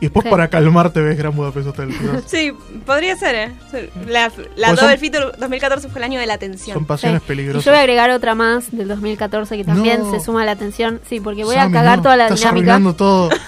[0.00, 0.30] Y después Sí.
[0.30, 1.88] para calmarte ves Gran Budapest Hotel.
[1.98, 2.24] quizás.
[2.26, 2.52] Sí,
[2.86, 3.90] podría ser, ¿eh?
[4.06, 6.74] La, la Pues Double son- Feature 2014 fue el año de la atención.
[6.74, 7.24] Son pasiones Sí.
[7.26, 7.64] Y peligrosas.
[7.64, 10.10] yo voy a agregar otra más del 2014 que también No.
[10.10, 11.00] se suma a la atención.
[11.08, 12.74] Sí, porque voy Sammy, a cagar no, toda la estás dinámica.
[12.74, 13.28] arruinando todo.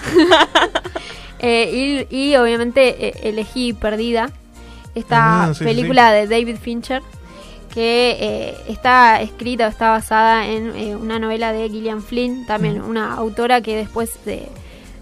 [1.45, 4.31] Eh, y, y obviamente eh, elegí Perdida,
[4.95, 7.01] esta Ah, sí, sí, película de David Fincher,
[7.73, 12.81] que eh, está escrita o está basada en eh, una novela de Gillian Flynn, también
[12.81, 14.47] una autora que después de-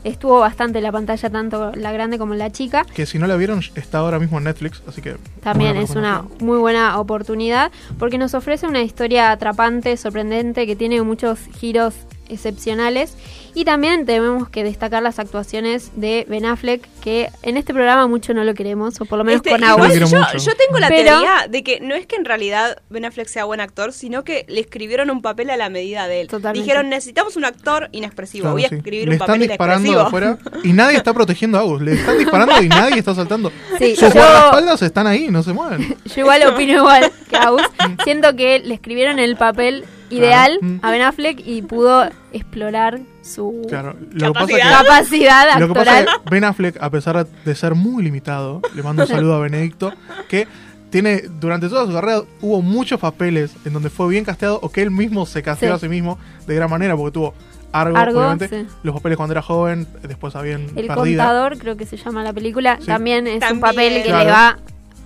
[0.03, 2.85] estuvo bastante en la pantalla, tanto la grande como la chica.
[2.93, 5.17] Que si no la vieron, está ahora mismo en Netflix, así que...
[5.41, 11.01] También es una muy buena oportunidad porque nos ofrece una historia atrapante, sorprendente, que tiene
[11.01, 11.93] muchos giros
[12.29, 13.15] excepcionales.
[13.53, 18.33] Y también tenemos que destacar las actuaciones de Ben Affleck, que en este programa mucho
[18.33, 19.89] no lo queremos, o por lo menos Este, con agua.
[19.89, 23.43] Yo tengo la Pero- teoría de que no es que en realidad Ben Affleck sea
[23.45, 26.27] buen actor, sino que le escribieron un papel a la medida de él.
[26.27, 26.61] Totalmente.
[26.63, 28.75] Dijeron, necesitamos un actor inexpresivo, Claro, voy a sí.
[28.75, 30.35] escribir Le un están papel disparando de inexpresivo.
[30.37, 31.81] afuera y nadie está protegiendo a Agus.
[31.81, 33.51] Le están disparando y nadie está saltando.
[33.79, 35.95] Sí, Sus yo- guardaespaldas están ahí, no se mueven.
[36.05, 37.63] Yo igual opino igual que Agus.
[38.03, 40.73] Siento que le escribieron el papel ideal Claro.
[40.75, 40.79] Mm.
[40.85, 44.79] a Ben Affleck y pudo explorar su Claro, lo que pasa Capacidad.
[44.81, 48.61] que- capacidad Lo que pasa es que Ben Affleck, a pesar de ser muy limitado,
[48.75, 49.93] le mando un saludo a Benedicto,
[50.27, 50.47] que
[50.89, 54.81] tiene, durante toda su carrera, hubo muchos papeles en donde fue bien casteado o que
[54.81, 55.75] él mismo se casteó Sí.
[55.75, 57.33] a sí mismo de gran manera, porque tuvo
[57.71, 58.67] Argo, Argo, obviamente, sí.
[58.83, 60.95] los papeles cuando era joven, después habían El Perdida.
[60.95, 62.87] contador, creo que se llama la película, Sí.
[62.87, 64.25] también es un papel que Claro.
[64.25, 64.57] le va,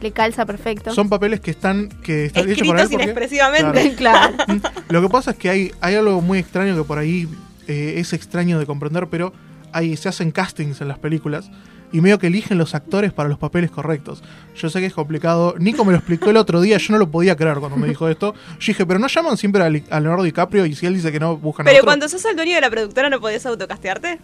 [0.01, 0.91] le calza perfecto.
[0.91, 3.93] Son papeles que están, que están hechos por él porque- inexpresivamente.
[3.97, 4.33] claro.
[4.47, 4.57] Mm,
[4.89, 7.27] Lo que pasa es que hay, hay algo muy extraño que por ahí
[7.67, 9.33] eh, es extraño de comprender, pero
[9.71, 11.49] hay, se hacen castings en las películas
[11.91, 14.23] y medio que eligen los actores para los papeles correctos.
[14.55, 15.55] Yo sé que es complicado.
[15.59, 18.09] Nico me lo explicó el otro día, yo no lo podía creer cuando me dijo
[18.09, 18.33] esto.
[18.59, 21.19] Yo dije, pero no llaman siempre a, a Leonardo DiCaprio y si él dice que
[21.19, 21.85] no, buscan a Pero otro.
[21.87, 24.19] cuando sos el dueño de la productora, ¿no podías autocastearte?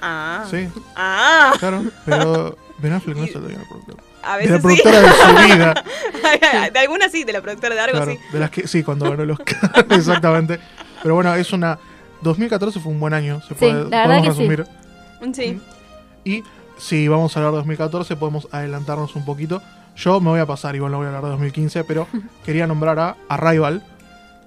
[0.00, 0.44] Ah.
[0.50, 1.54] Sí, Ah.
[1.58, 4.02] claro, pero Ben Affleck no es el dueño de la productora.
[4.22, 4.62] A De veces la sí.
[4.62, 5.74] productora de su vida.
[6.72, 8.18] de alguna sí, de la productora de algo Claro, sí.
[8.32, 10.60] de las que, sí, cuando ganó Oscar, exactamente.
[11.02, 11.78] Pero bueno, es una...
[12.22, 14.48] 2014 fue un buen año, se Sí, puede, la verdad podemos que sí.
[14.48, 15.34] resumir.
[15.34, 15.60] Sí.
[16.24, 16.42] Y
[16.78, 19.62] si vamos a hablar de 2014, podemos adelantarnos un poquito.
[19.96, 22.06] Yo me voy a pasar, igual no voy a hablar de 2015, pero
[22.44, 23.82] quería nombrar a Arrival,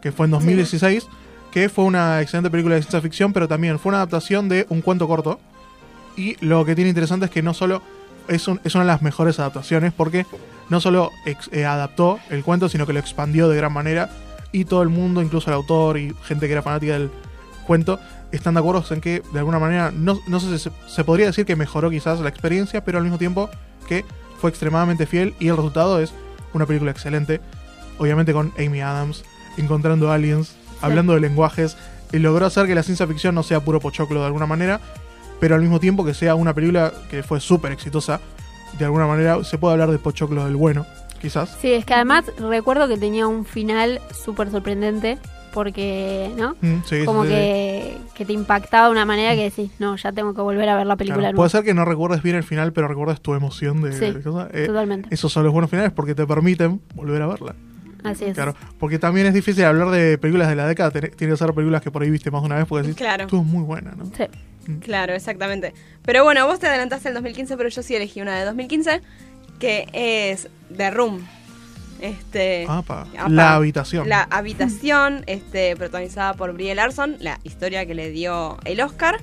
[0.02, 1.08] que fue en 2016,
[1.52, 4.82] que fue una excelente película de ciencia ficción, pero también fue una adaptación de un
[4.82, 5.40] cuento corto.
[6.16, 7.82] Y lo que tiene interesante es que no solo
[8.28, 10.26] es, un- es una de las mejores adaptaciones, porque
[10.70, 14.10] no solo ex- eh, adaptó el cuento, sino que lo expandió de gran manera.
[14.54, 17.10] Y todo el mundo, incluso el autor y gente que era fanática del
[17.62, 18.00] cuento,
[18.32, 21.28] están de acuerdo en que de alguna manera, no, no sé si se, se podría
[21.28, 23.50] decir que mejoró quizás la experiencia, pero al mismo tiempo
[23.88, 24.06] que
[24.39, 26.13] fue extremadamente fiel y el resultado es
[26.54, 27.41] una película excelente,
[28.00, 29.24] obviamente con Amy Adams,
[29.58, 31.78] encontrando aliens, hablando de lenguajes,
[32.12, 34.80] y logró hacer que la ciencia ficción no sea puro pochoclo de alguna manera,
[35.39, 38.19] pero al mismo tiempo que sea una película que fue súper exitosa,
[38.78, 40.86] de alguna manera se puede hablar de pochoclo del bueno,
[41.21, 41.58] quizás.
[41.62, 45.17] Sí, es que además recuerdo que tenía un final súper sorprendente
[45.54, 46.56] porque, ¿no?
[46.62, 47.36] Mm, sí, Como sí, sí.
[47.36, 50.76] que, que te impactaba de una manera que decís, no, ya tengo que volver a
[50.78, 51.22] ver la película.
[51.24, 54.12] Claro, puede ser que no recuerdes bien el final, pero recuerdes tu emoción de, Sí,
[54.12, 54.50] de cosa.
[54.54, 55.10] Eh, Totalmente.
[55.14, 57.56] esos son los buenos finales porque te permiten volver a verla.
[58.04, 58.34] Así es.
[58.34, 61.84] Claro, porque también es difícil hablar de películas de la década, tiene que ser películas
[61.84, 63.26] que por ahí viste más de una vez porque decís, Claro.
[63.26, 64.06] estuvo muy buena, ¿no?
[64.06, 64.24] Sí.
[64.80, 65.74] Claro, exactamente.
[66.04, 69.02] Pero bueno, vos te adelantaste el 2015, pero yo sí elegí una de 2015,
[69.60, 71.20] que es The Room.
[72.02, 74.10] Este, Apa, apa, La habitación.
[74.10, 79.22] La habitación, este, protagonizada por Brie Larson, la historia que le dio el Oscar.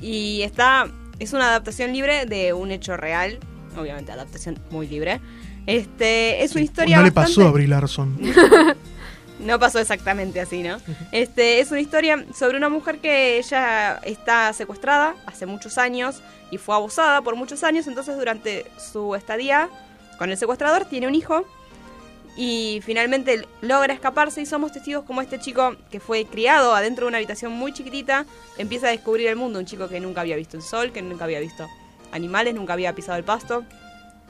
[0.00, 0.90] Y está.
[1.18, 3.38] Es una adaptación libre de un hecho real.
[3.76, 5.20] Obviamente, adaptación muy libre.
[5.66, 6.96] Este, es una historia.
[6.96, 8.18] no le pasó a Brie Larson.
[9.38, 10.78] no pasó exactamente así, ¿no?
[11.12, 16.58] Este es una historia sobre una mujer que ella está secuestrada hace muchos años y
[16.58, 19.68] fue abusada por muchos años, entonces durante su estadía
[20.18, 21.44] con el secuestrador tiene un hijo
[22.36, 27.08] y finalmente logra escaparse y somos testigos como este chico que fue criado adentro de
[27.08, 28.26] una habitación muy chiquitita
[28.58, 31.24] empieza a descubrir el mundo, un chico que nunca había visto el sol, que nunca
[31.24, 31.68] había visto
[32.12, 33.64] animales, nunca había pisado el pasto.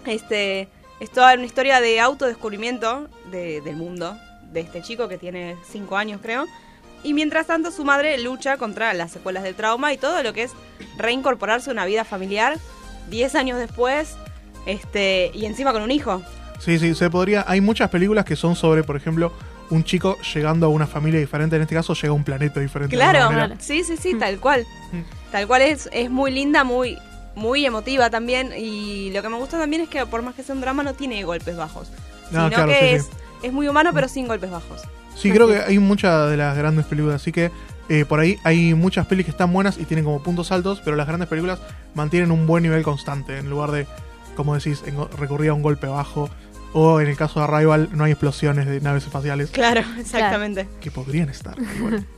[0.07, 0.69] Este
[1.01, 4.17] es toda una historia de autodescubrimiento de- del mundo
[4.53, 6.47] de este chico que tiene 5 años creo.
[7.03, 10.45] Y mientras tanto su madre lucha contra las secuelas del trauma y todo lo que
[10.45, 10.53] es
[10.97, 12.59] reincorporarse a una vida familiar
[13.11, 14.17] 10 años después
[14.67, 16.23] este y encima con un hijo.
[16.65, 17.45] Sí, sí, se podría.
[17.47, 19.33] Hay muchas películas que son sobre, por ejemplo,
[19.71, 21.57] un chico llegando a una familia diferente.
[21.57, 22.97] En este caso, llega a un planeta diferente.
[22.97, 24.67] Claro, sí, sí, sí, tal cual.
[25.31, 26.97] Tal cual es, es muy linda, muy,
[27.35, 28.53] muy emotiva también.
[28.57, 30.95] Y lo que me gusta también es que por más que sea un drama no
[30.95, 31.89] tiene golpes bajos.
[32.31, 33.11] No, sino claro, que sí, es, sí.
[33.43, 34.81] es muy humano pero sin golpes bajos.
[35.15, 37.51] Sí, creo que hay muchas de las grandes películas, así que
[37.89, 40.97] eh, por ahí hay muchas pelis que están buenas y tienen como puntos altos, pero
[40.97, 41.61] las grandes películas
[41.95, 43.87] mantienen un buen nivel constante, en lugar de,
[44.35, 46.31] como decís, en- recurrir a un golpe bajo,
[46.75, 50.69] o en el caso de Arrival no hay explosiones de naves espaciales, Claro, exactamente.
[50.81, 51.57] que podrían estar.
[51.59, 52.05] y bueno.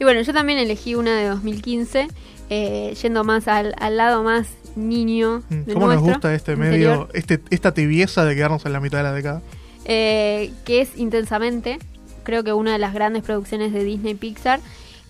[0.00, 2.08] Y bueno, yo también elegí una de 2015,
[2.48, 5.42] eh, yendo más al, al lado más niño.
[5.50, 8.80] Mm, del ¿Cómo nos nuestro, gusta este medio, este, esta tibieza de quedarnos en la
[8.80, 9.42] mitad de la década?
[9.84, 11.78] eh, que es Intensamente,
[12.22, 14.60] creo que una de las grandes producciones de Disney Pixar,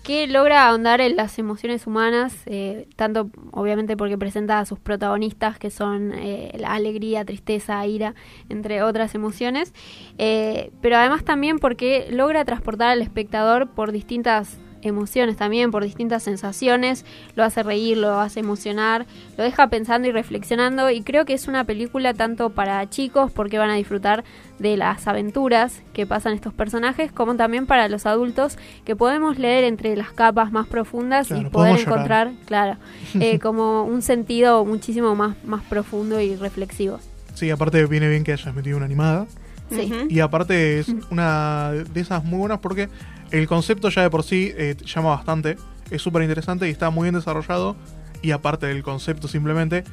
[0.03, 5.59] que logra ahondar en las emociones humanas, eh, tanto obviamente porque presenta a sus protagonistas,
[5.59, 8.15] que son eh, la alegría, tristeza, ira,
[8.49, 9.73] entre otras emociones,
[10.17, 16.23] eh, pero además también porque logra transportar al espectador por distintas emociones también, por distintas
[16.23, 19.05] sensaciones, lo hace reír, lo hace emocionar,
[19.37, 23.57] lo deja pensando y reflexionando y creo que es una película tanto para chicos porque
[23.57, 24.23] van a disfrutar
[24.59, 29.63] de las aventuras que pasan estos personajes, como también para los adultos que podemos leer
[29.63, 31.87] entre las capas más profundas Claro, y poder llorar.
[31.87, 32.77] encontrar, claro,
[33.19, 36.99] eh, como un sentido muchísimo más, más profundo y reflexivo.
[37.33, 39.25] Sí, aparte viene bien que hayas metido una animada.
[39.71, 39.89] Sí.
[40.09, 42.89] Y aparte es una de esas muy buenas porque
[43.31, 45.57] el concepto ya de por sí eh, llama bastante,
[45.89, 47.75] es súper interesante y está muy bien desarrollado.
[48.21, 49.83] Y aparte del concepto simplemente,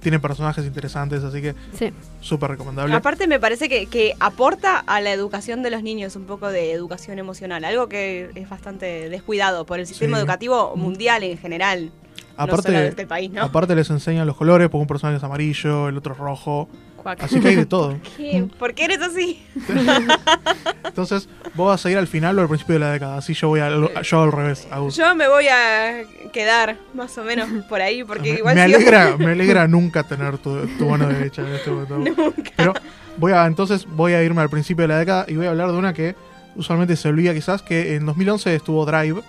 [0.00, 1.92] tiene personajes interesantes, así que Sí.
[2.20, 2.94] súper recomendable.
[2.94, 6.72] Aparte me parece que, que aporta a la educación de los niños un poco de
[6.72, 10.20] educación emocional, algo que es bastante descuidado por el sistema Sí.
[10.20, 11.90] educativo mundial en general.
[12.38, 13.42] no aparte, solo de este país, ¿no?
[13.42, 16.70] aparte les enseñan los colores, porque un personaje es amarillo, el otro es rojo.
[17.02, 17.22] Cuac.
[17.22, 17.96] Así que hay de todo.
[18.16, 18.46] ¿Qué?
[18.58, 19.42] ¿Por qué eres así?
[20.84, 23.16] Entonces, vos vas a ir al final o al principio de la década.
[23.18, 24.96] Así yo voy al, yo al revés, Agus.
[24.96, 29.16] Yo me voy a quedar más o menos por ahí porque igual me sigo- alegra,
[29.18, 32.34] me alegra nunca tener tu, tu mano derecha en este momento.
[32.56, 32.74] Pero
[33.16, 35.70] voy a, entonces voy a irme al principio de la década y voy a hablar
[35.72, 36.14] de una que
[36.56, 39.20] usualmente se olvida quizás, que en 2011 estuvo Drive,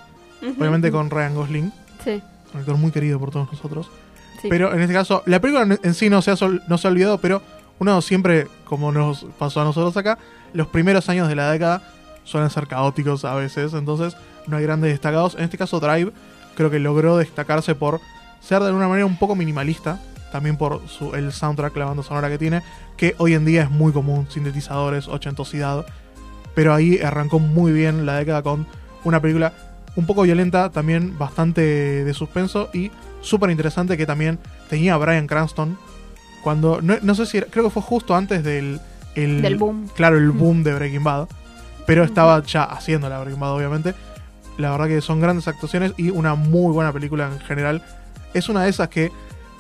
[0.59, 2.21] obviamente con Ryan Gosling, Sí,
[2.53, 3.89] un actor muy querido por todos nosotros.
[4.41, 4.47] sí.
[4.49, 6.91] Pero en este caso, la película en- sí no se, ha sol- no se ha
[6.91, 7.41] olvidado, pero
[7.81, 10.19] uno siempre, como nos pasó a nosotros acá,
[10.53, 11.81] los primeros años de la década
[12.23, 14.15] suelen ser caóticos a veces, entonces
[14.45, 15.33] no hay grandes destacados.
[15.33, 16.11] En este caso, Drive
[16.55, 17.99] creo que logró destacarse por
[18.39, 19.99] ser de alguna manera un poco minimalista,
[20.31, 22.61] también por su, el soundtrack, la banda sonora que tiene,
[22.97, 25.83] que hoy en día es muy común, sintetizadores, ochentosidad,
[26.53, 28.67] pero ahí arrancó muy bien la década con
[29.03, 29.53] una película
[29.95, 31.61] un poco violenta, también bastante
[32.03, 32.91] de suspenso y
[33.21, 34.37] súper interesante que también
[34.69, 35.79] tenía a Brian Cranston
[36.41, 38.79] cuando, no, no sé si, era- creo que fue justo antes del...
[39.15, 39.89] el- Del boom.
[39.95, 41.27] Claro, el boom de Breaking Bad,
[41.85, 43.93] pero estaba ya haciendo la Breaking Bad obviamente.
[44.57, 47.81] La verdad que son grandes actuaciones y una muy buena película en general.
[48.33, 49.11] Es una de esas que,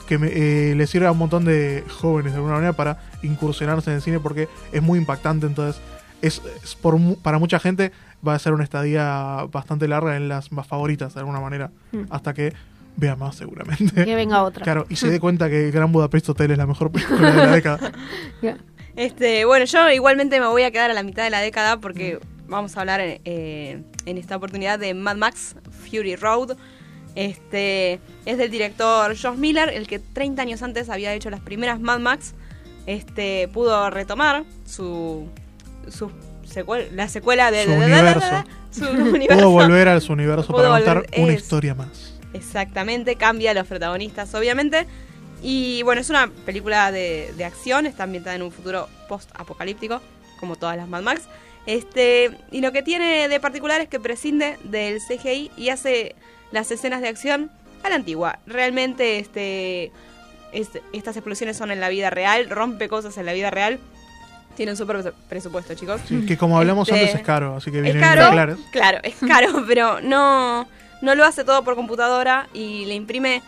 [0.07, 3.89] que me- eh, le sirve a un montón de jóvenes de alguna manera para incursionarse
[3.89, 5.45] en el cine porque es muy impactante.
[5.47, 5.81] Entonces,
[6.21, 7.91] es, es por, para mucha gente
[8.25, 11.71] va a ser una estadía bastante larga en las más favoritas de alguna manera.
[11.91, 12.01] Mm.
[12.11, 12.53] Hasta que
[12.97, 14.05] vea más seguramente.
[14.05, 14.63] Que venga otra.
[14.63, 17.37] Claro, y se dé cuenta que el Gran Budapest Hotel es la mejor película de
[17.37, 17.91] la década.
[18.95, 22.19] Este, bueno, yo igualmente me voy a quedar a la mitad de la década porque
[22.47, 25.55] vamos a hablar eh, en esta oportunidad de Mad Max
[25.89, 26.57] Fury Road.
[27.15, 31.79] Este es del director Josh Miller, el que 30 años antes había hecho las primeras
[31.79, 32.33] Mad Max.
[32.85, 35.27] Este pudo retomar su,
[35.87, 36.09] su
[36.45, 38.43] secuel- la secuela de, Su universo.
[38.71, 39.35] su universo.
[39.37, 42.19] Pudo volver a su universo Pudo para contar volver- una es- historia más.
[42.33, 44.87] Exactamente, cambia a los protagonistas, obviamente.
[45.43, 50.01] Y bueno, es una película de, de acción, está ambientada en un futuro post-apocalíptico,
[50.39, 51.23] como todas las Mad Max.
[51.65, 56.15] Este, y lo que tiene de particular es que prescinde del CGI y hace
[56.51, 57.51] las escenas de acción
[57.83, 58.39] a la antigua.
[58.47, 59.91] Realmente este,
[60.51, 63.79] este, estas explosiones son en la vida real, rompe cosas en la vida real.
[64.55, 66.01] Tiene un super presupuesto, chicos.
[66.07, 68.57] Sí, que como hablamos Este, antes es caro, así que es viene caro, bien claro.
[68.71, 70.67] claro, es caro, pero no,
[71.01, 73.41] no lo hace todo por computadora y le imprime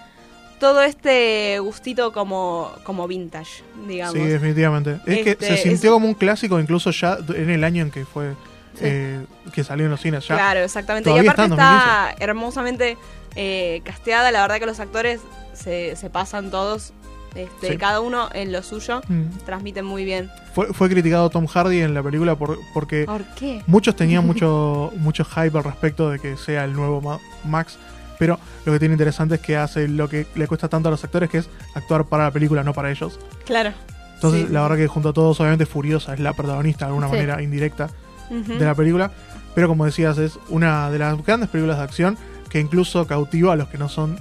[0.59, 4.13] todo este gustito como, como vintage, digamos.
[4.13, 4.99] Sí, definitivamente.
[5.05, 7.91] Es Este, que se sintió es- como un clásico incluso ya en el año en
[7.91, 8.31] que fue
[8.75, 8.79] Sí.
[8.85, 10.27] eh, que salió en los cines.
[10.27, 10.35] Ya.
[10.35, 11.09] Claro, exactamente.
[11.11, 11.53] Y aparte está
[12.11, 12.97] está hermosamente
[13.35, 14.31] eh, casteada.
[14.31, 15.21] La verdad que los actores
[15.53, 16.93] se, se pasan todos,
[17.35, 17.77] este, Sí.
[17.77, 19.01] cada uno en lo suyo.
[19.07, 19.23] Mm.
[19.45, 20.29] Transmiten muy bien.
[20.53, 23.61] Fue, fue criticado Tom Hardy en la película por, porque ¿Por qué?
[23.67, 27.77] muchos tenían mucho, mucho hype al respecto de que sea el nuevo Ma- Max.
[28.19, 31.03] Pero lo que tiene interesante es que hace lo que le cuesta tanto a los
[31.03, 33.19] actores, que es actuar para la película, no para ellos.
[33.45, 33.71] Claro.
[34.15, 34.53] Entonces, Sí.
[34.53, 37.13] la verdad que junto a todos, obviamente Furiosa es la protagonista de alguna Sí.
[37.13, 37.89] manera indirecta
[38.29, 39.11] de la película.
[39.55, 42.17] Pero como decías, es una de las grandes películas de acción
[42.49, 44.19] que incluso cautiva a los que no son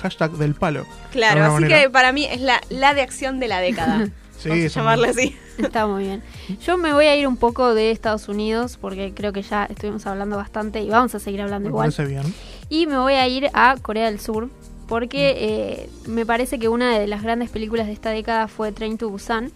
[0.00, 0.86] hashtag del palo.
[1.12, 1.80] Claro, de así manera.
[1.82, 4.08] que para mí es la, la de acción de la década.
[4.36, 5.22] Sí, Vamos a eso llamarle mismo.
[5.22, 5.36] así.
[5.62, 6.22] Está muy bien.
[6.66, 10.06] Yo me voy a ir un poco de Estados Unidos porque creo que ya estuvimos
[10.06, 11.92] hablando bastante y vamos a seguir hablando Me igual.
[11.92, 12.34] parece bien.
[12.68, 14.50] Y me voy a ir a Corea del Sur
[14.88, 18.98] porque eh, me parece que una de las grandes películas de esta década fue Train
[18.98, 19.50] to Busan.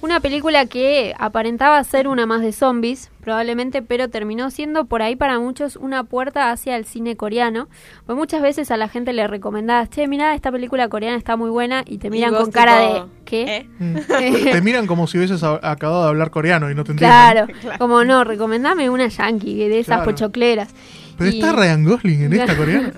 [0.00, 5.16] Una película que aparentaba ser una más de zombies, probablemente, pero terminó siendo por ahí
[5.16, 7.66] para muchos una puerta hacia el cine coreano.
[8.06, 11.50] Pues muchas veces a la gente le recomendabas, che, mira, esta película coreana está muy
[11.50, 13.56] buena y te miran con cara de, ¿qué?
[13.56, 13.68] ¿eh?
[13.80, 13.96] Mm.
[14.52, 17.16] Te miran como si hubieses acabado de hablar coreano y no te entienden.
[17.16, 17.48] Claro,
[17.78, 20.04] como no, recomendame una yankee de esas Claro.
[20.04, 20.72] pochocleras.
[21.18, 22.92] Pero Y- está Ryan Gosling en esta coreana.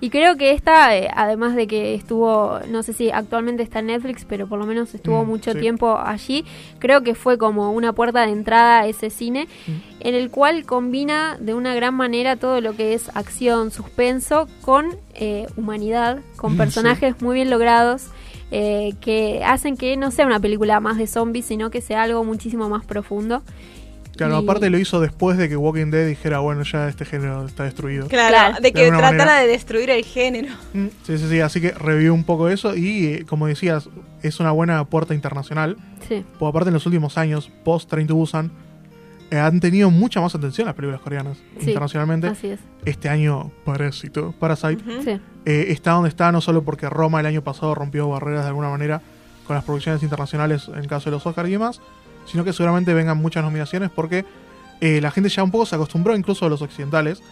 [0.00, 3.86] Y creo que esta, eh, además de que estuvo, no sé si actualmente está en
[3.86, 5.58] Netflix, pero por lo menos estuvo Mm, mucho sí.
[5.60, 6.44] tiempo allí,
[6.78, 9.72] creo que fue como una puerta de entrada a ese cine, Mm.
[10.00, 14.96] en el cual combina de una gran manera todo lo que es acción, suspenso, con
[15.14, 18.08] eh, humanidad, con Mm, personajes muy bien logrados.
[18.50, 22.22] eh, que hacen que no sea una película más de zombies, sino que sea algo
[22.24, 23.42] muchísimo más profundo.
[24.16, 27.44] Claro, Y- aparte lo hizo después de que Walking Dead dijera, bueno, ya este género
[27.46, 28.06] está destruido.
[28.08, 29.40] Claro, de De que tratara manera.
[29.40, 30.48] de destruir el género.
[30.72, 33.88] Mm, Sí, sí, sí, así que revivió un poco eso y, eh, como decías,
[34.22, 35.76] es una buena puerta internacional.
[36.08, 38.50] Sí, Porque aparte en los últimos años, post Train to Busan,
[39.30, 42.28] eh, han tenido mucha más atención las películas coreanas Sí, internacionalmente.
[42.28, 42.60] así es.
[42.84, 44.82] Este año, Parásito, Parasite.
[45.02, 45.20] Sí.
[45.46, 48.68] eh, está donde está no solo porque Roma el año pasado rompió barreras de alguna
[48.70, 49.00] manera
[49.46, 51.80] con las producciones internacionales en el caso de los Oscars y demás,
[52.26, 54.24] sino que seguramente vengan muchas nominaciones porque
[54.80, 57.22] eh, la gente ya un poco se acostumbró incluso a los occidentales.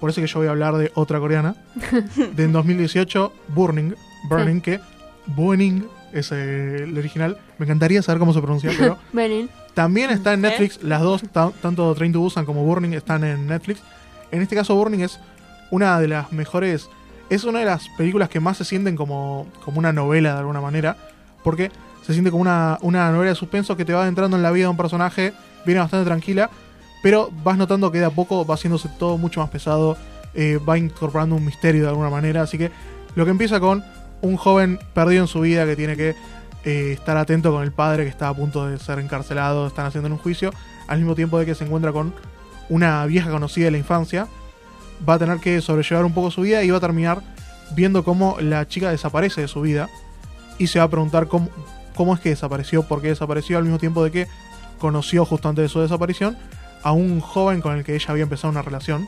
[0.00, 1.54] Por eso que yo voy a hablar de otra coreana.
[2.34, 3.94] de en 2018, Burning,
[4.28, 4.80] Burning que
[5.26, 5.82] Burning
[6.12, 7.38] es eh, el original.
[7.58, 9.48] Me encantaría saber cómo se pronuncia, pero Venin.
[9.74, 10.40] también está en.
[10.42, 10.82] Netflix.
[10.82, 13.80] Las dos, ta- tanto Train to Busan como Burning, están en Netflix.
[14.30, 15.20] En este caso, Burning es
[15.70, 16.88] una de las mejores.
[17.30, 20.60] Es una de las películas que más se sienten como, como una novela de alguna
[20.60, 20.96] manera.
[21.44, 21.70] Porque
[22.02, 24.64] se siente como una, una novela de suspenso que te va adentrando en la vida
[24.64, 25.32] de un personaje.
[25.64, 26.50] Viene bastante tranquila.
[27.02, 29.96] Pero vas notando que de a poco va haciéndose todo mucho más pesado.
[30.34, 32.42] eh, va incorporando un misterio de alguna manera.
[32.42, 32.70] Así que
[33.14, 33.84] lo que empieza con
[34.22, 36.14] un joven perdido en su vida que tiene que
[36.64, 40.08] eh, estar atento con el padre que está a punto de ser encarcelado, están haciendo
[40.08, 40.52] un juicio,
[40.86, 42.14] al mismo tiempo de que se encuentra con
[42.68, 44.28] una vieja conocida de la infancia,
[45.06, 47.20] va a tener que sobrellevar un poco su vida y va a terminar
[47.74, 49.88] viendo cómo la chica desaparece de su vida
[50.58, 51.48] y se va a preguntar cómo,
[51.94, 54.28] cómo es que desapareció, por qué desapareció, al mismo tiempo de que
[54.78, 56.36] conoció justo antes de su desaparición
[56.82, 59.06] a un joven con el que ella había empezado una relación.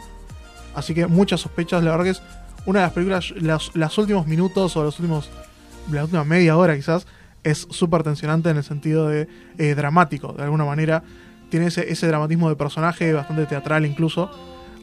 [0.74, 2.22] Así que muchas sospechas, la verdad que es
[2.66, 5.30] una de las películas, las, las últimos minutos o los últimos,
[5.90, 7.06] la última media hora quizás,
[7.42, 9.28] es súper tensionante en el sentido de
[9.58, 11.02] eh, dramático, de alguna manera.
[11.50, 14.30] Tiene ese, ese dramatismo de personaje, bastante teatral incluso.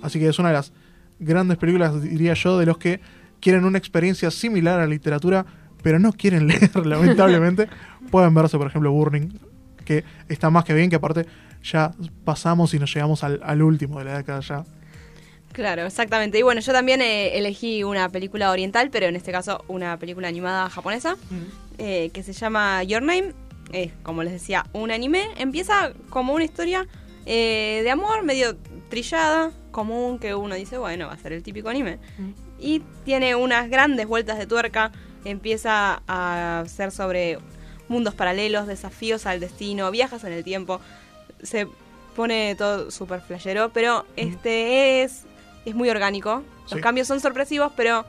[0.01, 0.71] Así que es una de las
[1.19, 3.01] grandes películas, diría yo, de los que
[3.39, 5.45] quieren una experiencia similar a la literatura,
[5.81, 7.67] pero no quieren leer, lamentablemente.
[8.11, 9.29] Pueden verse, por ejemplo, Burning,
[9.85, 11.25] que está más que bien, que aparte
[11.63, 11.91] ya
[12.23, 14.63] pasamos y nos llegamos al, al último de la década ya.
[15.53, 16.39] Claro, exactamente.
[16.39, 20.27] Y bueno, yo también eh, elegí una película oriental, pero en este caso una película
[20.27, 21.17] animada japonesa,
[21.77, 23.33] eh, que se llama Your Name.
[23.73, 25.27] Es, como les decía, un anime.
[25.37, 26.87] Empieza como una historia
[27.25, 28.57] eh, de amor medio
[28.89, 31.99] trillada, común, que uno dice, bueno, va a ser el típico anime.
[32.59, 34.91] Y tiene unas grandes vueltas de tuerca.
[35.25, 37.39] Empieza a ser sobre
[37.91, 40.79] mundos paralelos, desafíos al destino, viajas en el tiempo.
[41.43, 41.67] Se
[42.15, 45.23] pone todo súper flashero, pero este es,
[45.65, 46.43] es muy orgánico.
[46.63, 46.81] Los Sí.
[46.81, 48.05] cambios son sorpresivos, pero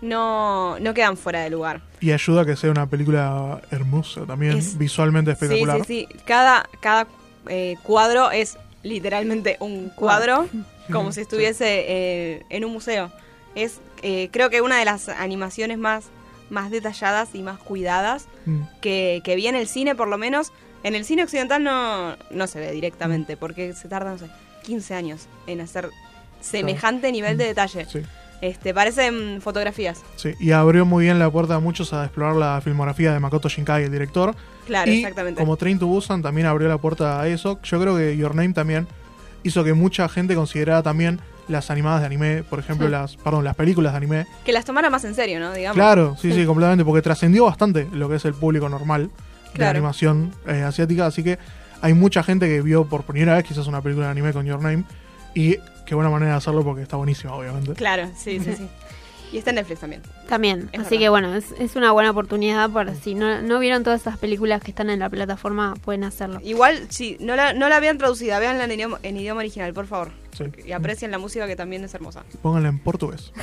[0.00, 1.80] no, no quedan fuera de lugar.
[2.00, 5.78] Y ayuda a que sea una película hermosa también, Es- visualmente espectacular.
[5.78, 6.18] Sí, sí, sí.
[6.24, 7.06] Cada, cada
[7.48, 10.46] eh, cuadro es literalmente un cuadro,
[10.92, 13.10] como si estuviese eh, en un museo.
[13.54, 16.04] Es, eh, creo que una de las animaciones más,
[16.50, 18.62] más detalladas y más cuidadas Mm.
[18.80, 20.52] que, que vi en el cine, por lo menos.
[20.82, 24.26] En el cine occidental no, no se ve directamente, porque se tarda, no sé,
[24.62, 25.90] 15 años en hacer
[26.40, 27.86] semejante nivel de detalle.
[27.90, 28.00] Sí.
[28.40, 30.02] Este, parecen fotografías.
[30.16, 33.50] Sí, y abrió muy bien la puerta a muchos a explorar la filmografía de Makoto
[33.50, 34.34] Shinkai, el director.
[34.66, 35.38] Claro, y exactamente.
[35.38, 38.54] como Train to Busan también abrió la puerta a eso, yo creo que Your Name
[38.54, 38.88] también
[39.42, 41.20] hizo que mucha gente considerara también
[41.50, 42.92] las animadas de anime, por ejemplo, Sí.
[42.92, 44.26] las perdón, las películas de anime.
[44.44, 45.52] Que las tomara más en serio, ¿no?
[45.52, 45.74] Digamos.
[45.74, 49.10] Claro, sí, sí, completamente, porque trascendió bastante lo que es el público normal
[49.52, 49.70] de Claro.
[49.70, 51.38] animación eh, asiática, así que
[51.82, 54.62] hay mucha gente que vio por primera vez quizás una película de anime con Your
[54.62, 54.84] Name
[55.34, 57.72] y qué buena manera de hacerlo porque está buenísima, obviamente.
[57.74, 58.68] Claro, sí, sí, sí.
[59.32, 60.02] Y está en Netflix también.
[60.28, 60.98] También, Es así verdad.
[60.98, 64.62] que bueno, es, es una buena oportunidad para si no, no vieron todas esas películas
[64.62, 66.40] que están en la plataforma, pueden hacerlo.
[66.42, 69.86] Igual, sí, no la, no la vean traducida, veanla en idioma, en idioma original, por
[69.86, 70.10] favor.
[70.32, 70.44] Sí.
[70.66, 72.24] Y aprecien la música que también es hermosa.
[72.42, 73.32] Pónganla en portugués.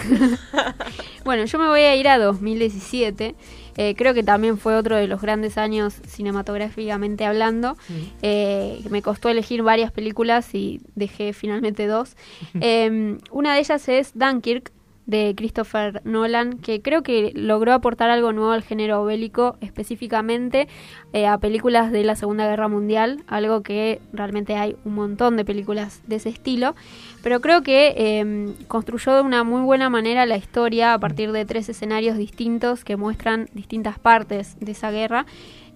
[1.25, 3.35] Bueno, yo me voy a ir a 2017.
[3.75, 7.75] Eh, creo que también fue otro de los grandes años cinematográficamente hablando.
[8.21, 12.15] Eh, me costó elegir varias películas y dejé finalmente dos.
[12.61, 14.71] Eh, una de ellas es Dunkirk
[15.07, 20.67] de Christopher Nolan, que creo que logró aportar algo nuevo al género bélico, específicamente
[21.13, 25.45] eh, a películas de la Segunda Guerra Mundial, algo que realmente hay un montón de
[25.45, 26.75] películas de ese estilo,
[27.23, 31.45] pero creo que eh, construyó de una muy buena manera la historia a partir de
[31.45, 35.25] tres escenarios distintos que muestran distintas partes de esa guerra.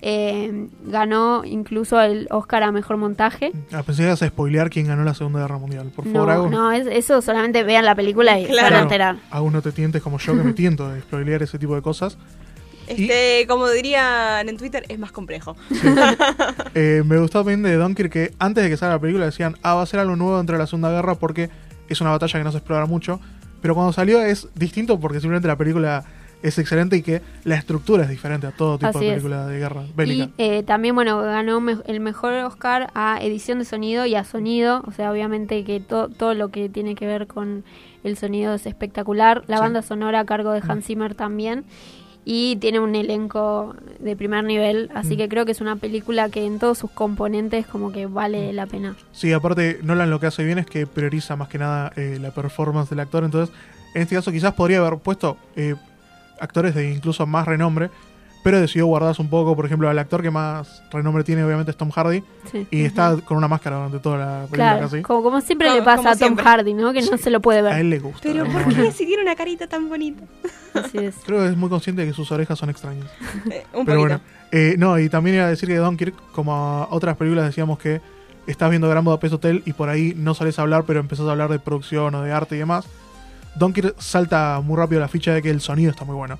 [0.03, 3.51] Eh, ganó incluso el Oscar a Mejor Montaje.
[3.71, 5.91] Ah, pensé que ibas a spoilear quién ganó la Segunda Guerra Mundial.
[5.95, 6.51] Por favor, No, Agus.
[6.51, 8.83] no, es- eso solamente vean la película y se van a Claro.
[8.83, 9.15] enterar.
[9.29, 12.17] Agus, no te tientes como yo que me tiento de spoilear ese tipo de cosas.
[12.87, 15.55] Este, como dirían en Twitter, es más complejo.
[16.73, 19.75] Eh, me gustó también de Dunkirk que antes de que salga la película decían, ah,
[19.75, 21.49] va a ser algo nuevo dentro de la Segunda Guerra porque
[21.87, 23.19] es una batalla que no se explora mucho.
[23.61, 26.03] Pero cuando salió es distinto porque simplemente la película
[26.43, 29.11] es excelente y que la estructura es diferente a todo tipo Así de es.
[29.13, 30.29] película de guerra bélica.
[30.37, 34.23] Y eh, también, bueno, ganó me- el mejor Oscar a edición de sonido y a
[34.23, 34.83] sonido.
[34.87, 37.63] O sea, obviamente que to- todo lo que tiene que ver con
[38.03, 39.43] el sonido es espectacular.
[39.47, 39.61] La Sí.
[39.61, 41.63] banda sonora a cargo de Hans Zimmer también.
[42.23, 44.91] Y tiene un elenco de primer nivel.
[44.93, 45.17] Así Mm.
[45.17, 48.67] que creo que es una película que en todos sus componentes como que vale la
[48.67, 48.95] pena.
[49.11, 52.29] Sí, aparte Nolan lo que hace bien es que prioriza más que nada eh, la
[52.29, 53.23] performance del actor.
[53.23, 53.53] Entonces,
[53.95, 55.75] en este caso quizás podría haber puesto eh,
[56.41, 57.89] actores de incluso más renombre,
[58.43, 59.55] pero decidió guardarse un poco.
[59.55, 62.67] Por ejemplo, el actor que más renombre tiene obviamente es Tom Hardy Sí.
[62.71, 65.01] y está con una máscara durante toda la película Claro, casi.
[65.03, 66.43] como, como siempre le pasa a Tom siempre.
[66.45, 66.91] Hardy, ¿no?
[66.91, 67.73] Que no se lo puede A ver.
[67.79, 68.21] él le gusta.
[68.23, 70.23] Pero ¿por qué si tiene una carita tan bonita?
[70.73, 71.15] Así es.
[71.25, 73.05] Creo que es muy consciente de que sus orejas son extrañas.
[73.51, 73.99] Eh, un Pero poquito.
[73.99, 74.21] bueno,
[74.51, 78.01] eh, no, y también iba a decir que Dunkirk, como a otras películas decíamos que
[78.47, 81.31] estás viendo Gran Budapest Hotel y por ahí no sales a hablar, pero empezás a
[81.31, 82.87] hablar de producción o de arte y demás.
[83.55, 86.39] Dunkirk salta muy rápido la ficha de que el sonido está muy bueno.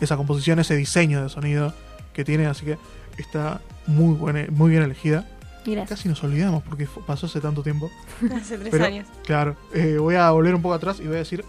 [0.00, 1.72] Esa composición, ese diseño de sonido
[2.12, 2.76] que tiene, así que
[3.16, 5.26] está muy buena, muy bien elegida.
[5.64, 5.88] Gracias.
[5.98, 7.90] Casi nos olvidamos porque pasó hace tanto tiempo.
[8.34, 9.06] Hace tres Pero, años.
[9.24, 11.44] Claro, eh, voy a volver un poco atrás y voy a decir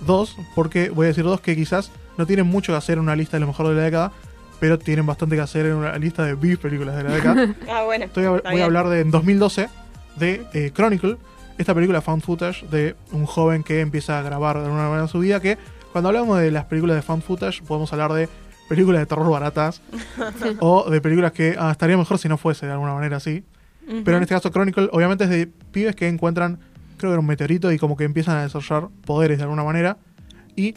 [0.00, 3.14] dos, porque voy a decir dos que quizás no tienen mucho que hacer en una
[3.14, 4.12] lista de lo mejor de la década,
[4.58, 7.54] pero tienen bastante que hacer en una lista de bis películas de la década.
[7.70, 8.06] Ah, bueno.
[8.06, 9.68] Estoy a- está voy a hablar de en 2012
[10.16, 11.18] de eh, Chronicle,
[11.62, 15.18] esta película found footage de un joven que empieza a grabar de alguna manera su
[15.18, 15.58] vida, que
[15.92, 18.28] cuando hablamos de las películas de found footage podemos hablar de
[18.68, 19.82] películas de terror baratas
[20.60, 23.44] o de películas que ah, estaría mejor si no fuese de alguna manera así.
[24.04, 26.60] Pero en este caso Chronicle obviamente es de pibes que encuentran,
[26.96, 29.98] creo que era un meteorito y como que empiezan a desarrollar poderes de alguna manera.
[30.54, 30.74] Y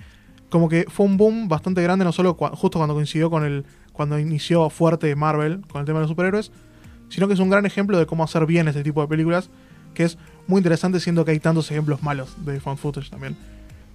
[0.49, 4.17] como que fue un boom bastante grande, no solo justo cuando coincidió con el, cuando
[4.19, 6.51] inició fuerte Marvel con el tema de los superhéroes,
[7.09, 9.49] sino que es un gran ejemplo de cómo hacer bien este tipo de películas,
[9.95, 10.17] que es
[10.47, 13.35] muy interesante siendo que hay tantos ejemplos malos de fan footage también.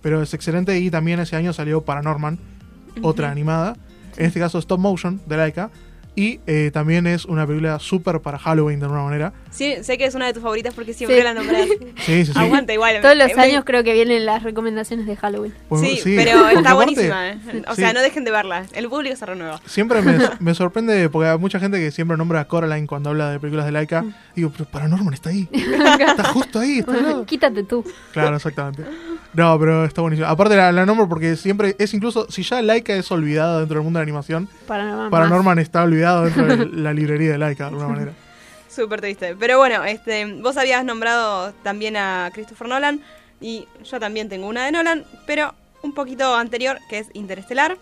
[0.03, 2.39] Pero es excelente y también ese año salió Paranorman,
[3.03, 3.77] otra animada,
[4.17, 5.71] en este caso stop motion de Laika,
[6.17, 9.33] y eh, también es una película súper para Halloween de alguna manera.
[9.51, 11.23] Sí, sé que es una de tus favoritas porque siempre Sí.
[11.25, 11.67] la nombras.
[12.07, 12.39] Sí, sí, sí.
[12.39, 13.01] Aguanta igual.
[13.01, 15.55] Todos los Me- años creo que vienen las recomendaciones de Halloween.
[15.69, 17.29] Bueno, Sí, sí, pero está aparte, buenísima.
[17.31, 17.39] eh.
[17.69, 17.83] O sí.
[17.83, 18.65] sea, no dejen de verla.
[18.73, 19.61] El público se renueva.
[19.67, 23.31] Siempre me, me sorprende porque hay mucha gente que siempre nombra a Coraline cuando habla
[23.31, 24.03] de películas de Laika.
[24.03, 24.15] Mm.
[24.37, 25.49] Digo, pero Paranorman está ahí.
[25.53, 26.95] está justo ahí, está.
[27.27, 27.85] Quítate tú.
[28.13, 28.85] Claro, exactamente.
[29.33, 30.27] No, pero está buenísimo.
[30.29, 33.85] Aparte la, la nombro porque siempre es incluso, si ya Laika es olvidada dentro del
[33.85, 35.11] mundo de la animación, Paranorman.
[35.11, 35.83] Paranorman está
[36.25, 38.13] dentro de la librería de Laika de alguna manera.
[38.69, 39.35] Súper triste.
[39.39, 43.01] Pero bueno, este, vos habías nombrado también a Christopher Nolan
[43.41, 47.77] y yo también tengo una de Nolan, pero un poquito anterior, que es Interestelar.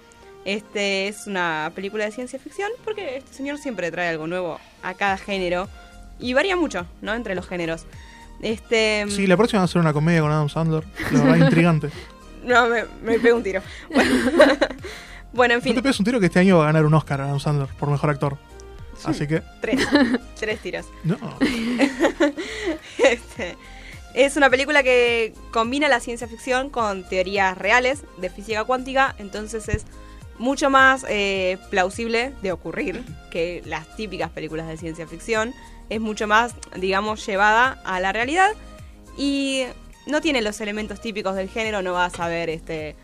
[0.44, 4.94] Este es una película de ciencia ficción porque este señor siempre trae algo nuevo a
[4.94, 5.68] cada género
[6.18, 7.12] y varía mucho, ¿no?
[7.14, 7.84] Entre los géneros.
[8.40, 10.84] Este, Sí, la próxima va a ser una comedia con Adam Sandler.
[11.12, 11.90] La verdad, intrigante.
[12.44, 13.60] No, me, me pego un tiro.
[13.92, 14.10] Bueno,
[15.32, 16.94] Bueno, en No fin, te pegues un tiro que este año va a ganar un
[16.94, 18.38] Oscar a Adam Sandler por mejor actor.
[19.04, 19.86] Así que, tres,
[20.38, 20.86] tres tiros.
[21.04, 21.16] no.
[22.98, 23.56] Este,
[24.14, 29.68] es una película que combina la ciencia ficción con teorías reales de física cuántica, entonces
[29.68, 29.84] es
[30.38, 35.54] mucho más eh, plausible de ocurrir que las típicas películas de ciencia ficción.
[35.90, 38.50] Es mucho más, digamos, llevada a la realidad
[39.16, 39.64] y
[40.06, 42.94] no tiene los elementos típicos del género, no vas a ver este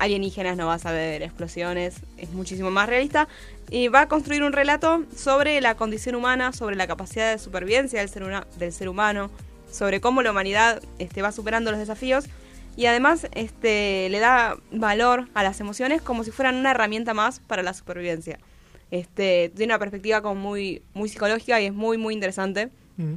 [0.00, 3.28] alienígenas, no vas a ver explosiones, es muchísimo más realista
[3.70, 8.00] y va a construir un relato sobre la condición humana, sobre la capacidad de supervivencia
[8.00, 9.30] del ser, humano,
[9.70, 12.24] sobre cómo la humanidad este, va superando los desafíos
[12.76, 17.40] y además este, le da valor a las emociones como si fueran una herramienta más
[17.40, 18.38] para la supervivencia.
[18.90, 22.70] Este, tiene una perspectiva como muy, muy psicológica y es muy, muy interesante.
[22.96, 23.14] Mm.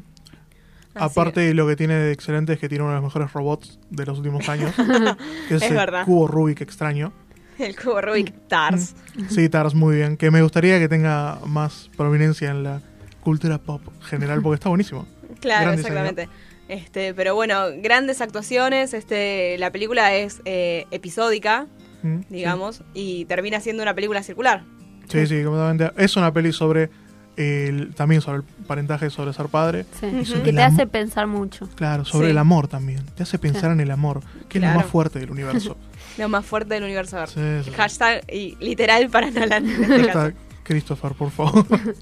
[0.96, 3.80] Así Aparte, lo que tiene de excelente es que tiene uno de los mejores robots
[3.90, 4.74] de los últimos años.
[5.48, 6.06] que es, Es el verdad.
[6.06, 7.12] cubo Rubik extraño.
[7.58, 8.96] El cubo Rubik Tars.
[9.30, 10.18] Sí, Tars, muy bien.
[10.18, 12.82] Que me gustaría que tenga más prominencia en la
[13.22, 15.08] cultura pop general, porque está buenísimo.
[15.40, 16.30] Claro, Gran exactamente.
[16.70, 18.94] Este, pero bueno, grandes actuaciones.
[18.94, 21.68] Este, la película es eh, episódica,
[22.04, 24.64] Mm, digamos, y termina siendo una película circular.
[25.08, 25.92] Sí, sí, completamente.
[25.98, 26.90] Es una peli sobre
[27.38, 29.86] el, también sobre el parentaje, sobre ser padre.
[30.00, 31.68] Sí, Y sobre que te hace pensar mucho.
[31.76, 32.32] Claro, sobre Sí.
[32.32, 33.02] el amor también.
[33.16, 35.78] Te hace pensar en el amor, que es lo más fuerte del universo.
[36.18, 37.26] Lo más fuerte del universo.
[37.26, 37.72] Sí, sí.
[37.72, 39.68] Hashtag y literal para Nolan.
[39.68, 40.32] en este caso.
[40.64, 41.66] Christopher, por favor.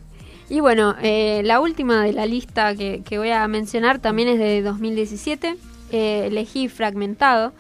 [0.50, 4.38] Y bueno, eh, la última de la lista que, que voy a mencionar también es
[4.38, 5.56] de 2017.
[5.94, 7.54] Eh, elegí Fragmentado,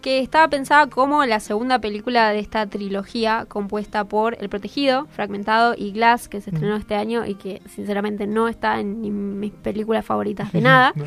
[0.00, 5.74] que estaba pensada como la segunda película de esta trilogía compuesta por El Protegido, Fragmentado
[5.76, 9.52] y Glass, que se estrenó este año y que sinceramente no está en ni mis
[9.52, 10.92] películas favoritas de nada.
[10.94, 11.04] No.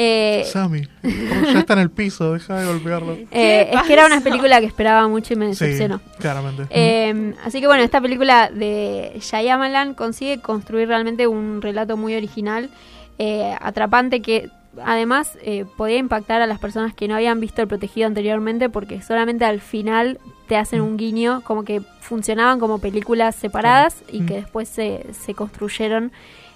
[0.00, 3.14] Eh, Sammy, ya está en el piso, deja de golpearlo.
[3.32, 6.00] eh, es que era una película que esperaba mucho y me Sí, decepcionó.
[6.20, 6.66] claramente.
[6.70, 12.70] Eh, así que bueno, esta película de Shyamalan consigue construir realmente un relato muy original,
[13.18, 14.50] eh, atrapante que
[14.84, 19.00] además eh, podía impactar a las personas que no habían visto El Protegido anteriormente porque
[19.02, 24.26] solamente al final te hacen un guiño como que funcionaban como películas separadas y Mm.
[24.26, 26.10] que después se, se construyeron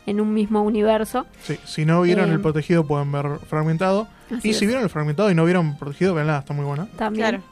[0.06, 1.26] en un mismo universo.
[1.42, 4.08] Sí, si no vieron eh, el protegido pueden ver fragmentado.
[4.36, 4.68] Así Y si es.
[4.68, 6.86] vieron el fragmentado y no vieron protegido, veanla, está muy buena.
[6.96, 7.28] También.
[7.28, 7.42] Claro.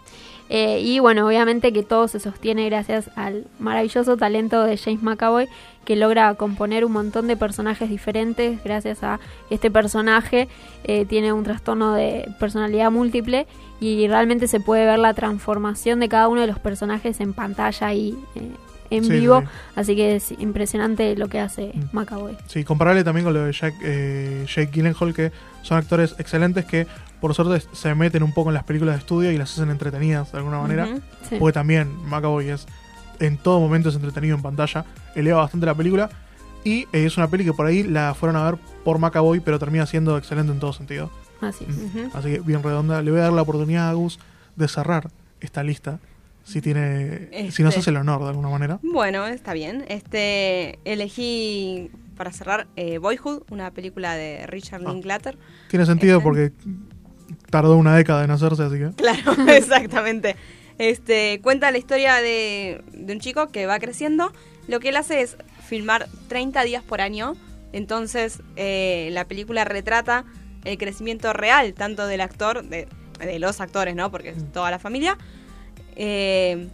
[0.52, 5.46] Eh, y bueno, obviamente que todo se sostiene gracias al maravilloso talento de James McAvoy,
[5.84, 8.62] que logra componer un montón de personajes diferentes.
[8.64, 10.48] Gracias a este personaje,
[10.84, 13.46] eh, tiene un trastorno de personalidad múltiple
[13.80, 17.94] y realmente se puede ver la transformación de cada uno de los personajes en pantalla
[17.94, 18.40] y eh,
[18.90, 19.40] en Sí, vivo.
[19.42, 19.46] sí.
[19.76, 21.80] Así que es impresionante lo que hace Mm.
[21.96, 22.36] McAvoy.
[22.48, 25.30] Sí, comparable también con lo de Jack, eh, Jake Gyllenhaal, que
[25.62, 26.88] son actores excelentes que
[27.20, 30.32] por suerte se meten un poco en las películas de estudio y las hacen entretenidas
[30.32, 30.88] de alguna manera.
[31.28, 31.36] Sí.
[31.38, 32.66] Porque también McAvoy es
[33.18, 36.08] en todo momento es entretenido en pantalla, eleva bastante la película
[36.64, 39.58] y eh, es una peli que por ahí la fueron a ver por McAvoy, pero
[39.58, 41.10] termina siendo excelente en todo sentido.
[41.40, 42.14] Así es.
[42.14, 43.02] Así que bien redonda.
[43.02, 44.18] Le voy a dar la oportunidad a Gus
[44.56, 45.10] de cerrar
[45.40, 45.98] esta lista,
[46.44, 47.80] si tiene, si nos Este.
[47.80, 48.78] hace el honor de alguna manera.
[48.82, 49.84] Bueno, está bien.
[49.88, 54.92] Este elegí para cerrar eh, Boyhood, una película de Richard Ah.
[54.92, 55.38] Linklater.
[55.68, 56.24] Tiene sentido Este.
[56.24, 56.52] porque
[57.50, 58.90] tardó una década en hacerse, así que.
[58.96, 60.36] Claro, exactamente.
[60.78, 64.32] Este cuenta la historia de, de un chico que va creciendo.
[64.66, 65.36] Lo que él hace es
[65.66, 67.34] filmar 30 días por año.
[67.72, 70.24] Entonces, eh, la película retrata
[70.64, 72.88] el crecimiento real, tanto del actor, de,
[73.18, 74.10] de los actores, ¿no?
[74.10, 75.18] Porque es toda la familia.
[75.96, 76.68] Eh,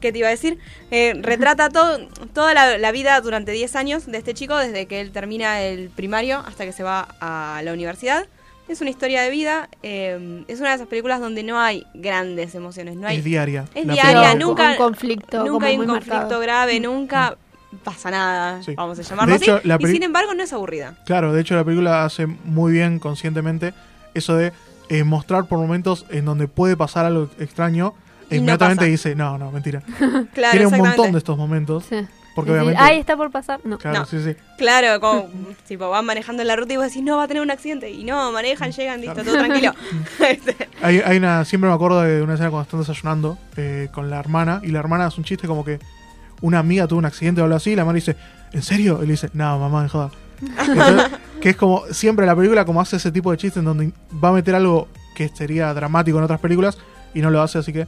[0.00, 0.58] ¿Qué te iba a decir?
[0.90, 5.00] Eh, retrata todo, toda la, la vida durante 10 años de este chico, desde que
[5.00, 8.26] él termina el primario hasta que se va a la universidad.
[8.66, 12.54] Es una historia de vida, eh, es una de esas películas donde no hay grandes
[12.54, 13.66] emociones, no hay es diaria.
[13.74, 14.34] es diaria, película.
[14.36, 16.40] nunca, un conflicto nunca hay un conflicto marcado.
[16.40, 17.36] grave, nunca
[17.82, 18.74] pasa nada, Sí.
[18.74, 19.68] vamos a llamarlo De hecho, así.
[19.68, 20.96] la Y sin embargo no es aburrida.
[21.04, 23.74] Claro, de hecho la película hace muy bien conscientemente
[24.14, 24.52] eso de
[24.88, 27.94] eh, mostrar por momentos en donde puede pasar algo extraño.
[28.30, 29.82] E no inmediatamente dice, no, no, mentira.
[30.32, 31.84] Claro, Tiene un montón de estos momentos.
[31.88, 31.96] Sí.
[32.34, 32.92] Porque Decir, obviamente.
[32.94, 33.60] Ay, está por pasar.
[33.64, 33.78] No.
[33.78, 34.06] claro, No.
[34.06, 34.34] sí, sí.
[34.58, 35.28] Claro, como
[35.68, 37.90] tipo van manejando en la ruta y vos decís, no, va a tener un accidente.
[37.90, 39.72] Y no, manejan, llegan, listo, todo tranquilo.
[40.28, 44.10] Este, Hay, hay una, siempre me acuerdo de una escena cuando están desayunando eh, con
[44.10, 45.78] la hermana y la hermana hace un chiste como que
[46.40, 48.16] una amiga tuvo un accidente o algo así y la madre dice,
[48.52, 48.98] ¿en serio?
[49.02, 50.10] Y le dice, no, mamá, de joda.
[50.42, 51.10] Entonces,
[51.40, 54.30] que es como siempre la película como hace ese tipo de chistes en donde va
[54.30, 56.76] a meter algo que sería dramático en otras películas
[57.14, 57.86] y no lo hace, así que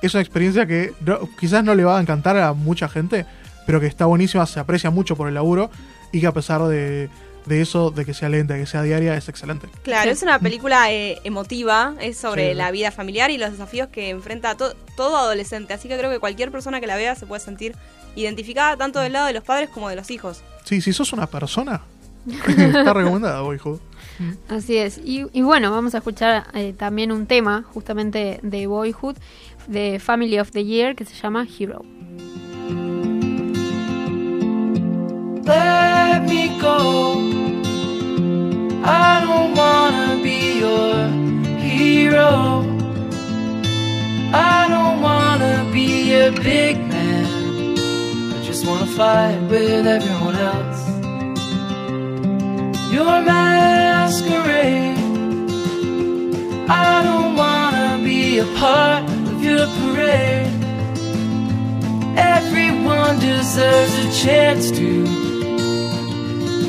[0.00, 3.26] es una experiencia que no- quizás no le va a encantar a mucha gente,
[3.68, 5.70] pero que está buenísima, se aprecia mucho por el laburo
[6.10, 7.10] y que a pesar de,
[7.44, 9.68] de eso, de que sea lenta, de que sea diaria, es excelente.
[9.82, 10.08] Claro, Sí.
[10.16, 12.54] es una película eh, emotiva, es sobre Sí, sí.
[12.56, 15.74] la vida familiar y los desafíos que enfrenta to- todo adolescente.
[15.74, 17.76] Así que creo que cualquier persona que la vea se puede sentir
[18.16, 20.40] identificada tanto del lado de los padres como de los hijos.
[20.64, 21.82] Sí, si sos una persona,
[22.48, 23.80] está recomendada, Boyhood.
[24.48, 24.96] Así es.
[25.04, 29.16] Y, y bueno, vamos a escuchar eh, también un tema justamente de Boyhood,
[29.66, 31.84] de Family of the Year, que se llama Hero.
[35.48, 36.78] Let me go.
[38.84, 41.08] I don't wanna be your
[41.58, 42.64] hero.
[44.32, 47.26] I don't wanna be a big man.
[48.34, 50.80] I just wanna fight with everyone else.
[52.92, 54.98] Your masquerade.
[56.68, 60.52] I don't wanna be a part of your parade.
[62.36, 65.37] Everyone deserves a chance to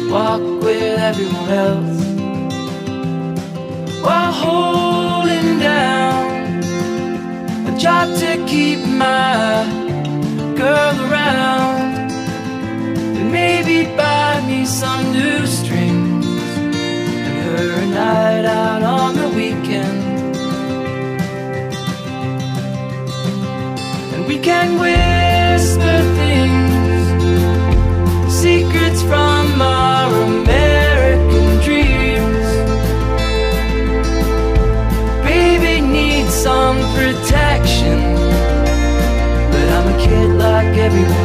[0.09, 1.99] walk with everyone else.
[4.01, 6.63] While holding down
[7.67, 9.65] a job to keep my
[10.57, 12.11] girl around.
[13.17, 16.25] And maybe buy me some new strings
[17.27, 20.03] and her a night out on the weekend.
[24.13, 25.08] And we can whisper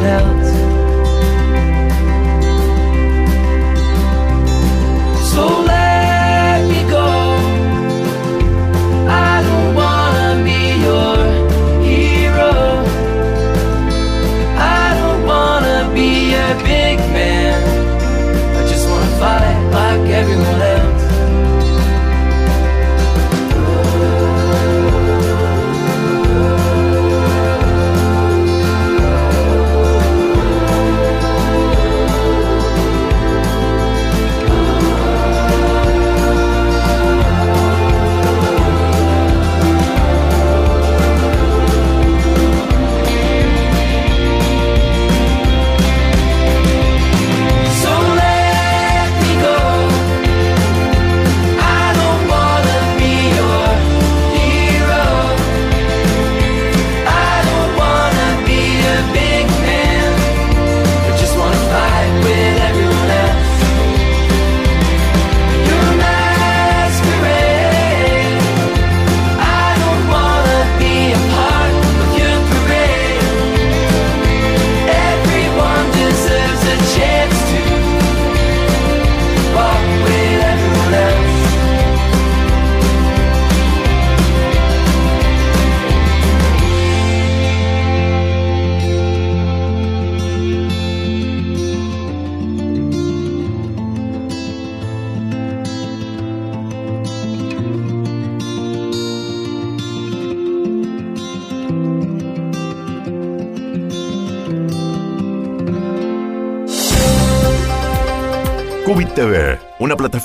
[0.05, 0.44] else.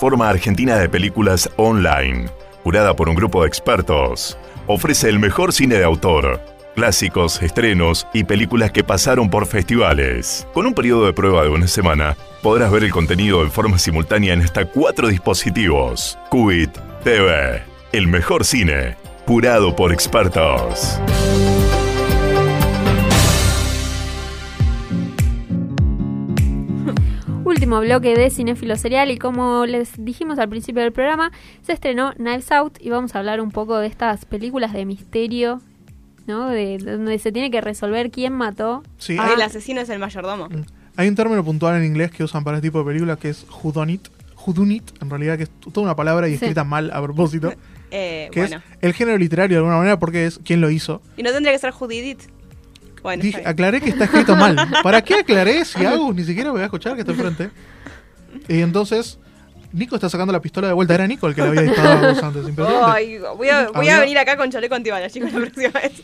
[0.00, 2.30] Plataforma argentina de películas online,
[2.64, 4.38] curada por un grupo de expertos.
[4.66, 6.40] Ofrece el mejor cine de autor,
[6.74, 10.46] clásicos, estrenos y películas que pasaron por festivales.
[10.54, 14.32] Con un periodo de prueba de una semana, podrás ver el contenido en forma simultánea
[14.32, 16.18] en hasta cuatro dispositivos.
[16.30, 16.70] Cubit
[17.04, 18.96] TV, el mejor cine,
[19.26, 20.98] curado por expertos.
[27.60, 31.30] Último bloque de Cinéfilo Serial y como les dijimos al principio del programa,
[31.60, 35.60] se estrenó Knives Out y vamos a hablar un poco de estas películas de misterio,
[36.26, 36.48] ¿no?
[36.48, 38.82] De, de donde se tiene que resolver quién mató.
[38.96, 40.48] Sí, a- hay, El asesino es el mayordomo.
[40.96, 43.44] hay un término puntual en inglés que usan para este tipo de películas que es
[43.62, 44.08] whodunit.
[44.46, 46.36] Whodunit, en realidad, que es toda una palabra y Sí.
[46.36, 47.52] escrita mal a propósito.
[47.92, 48.56] Eh, Que bueno.
[48.58, 51.02] es el género literario de alguna manera porque es quién lo hizo.
[51.16, 52.20] Y no tendría que ser Judidit.
[53.02, 54.56] Bueno, Dije, aclaré que está escrito mal.
[54.82, 57.50] ¿Para qué aclaré si Agus ni siquiera me va a escuchar que está enfrente?
[58.48, 59.18] Y entonces,
[59.72, 60.94] Nico está sacando la pistola de vuelta.
[60.94, 62.44] Era Nico el que le había disparado a Agus antes.
[62.84, 66.02] Ay, voy a, voy a venir acá con chaleco antibalas, chicos, la próxima vez.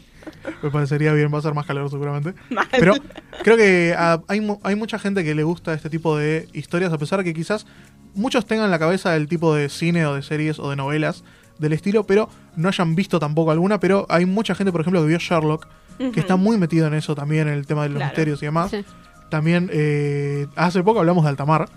[0.62, 2.34] Me parecería bien, va a ser más calor seguramente.
[2.50, 2.66] Mal.
[2.70, 2.94] Pero
[3.42, 6.98] creo que ah, hay, hay mucha gente que le gusta este tipo de historias, a
[6.98, 7.66] pesar de que quizás
[8.14, 11.24] muchos tengan en la cabeza el tipo de cine o de series o de novelas
[11.58, 13.80] del estilo, pero no hayan visto tampoco alguna.
[13.80, 15.66] Pero hay mucha gente, por ejemplo, que vio Sherlock,
[16.12, 18.10] que está muy metido en eso también, en el tema de los Claro.
[18.10, 18.70] misterios y demás.
[18.70, 18.84] Sí.
[19.30, 21.68] También, eh, hace poco hablamos de Altamar.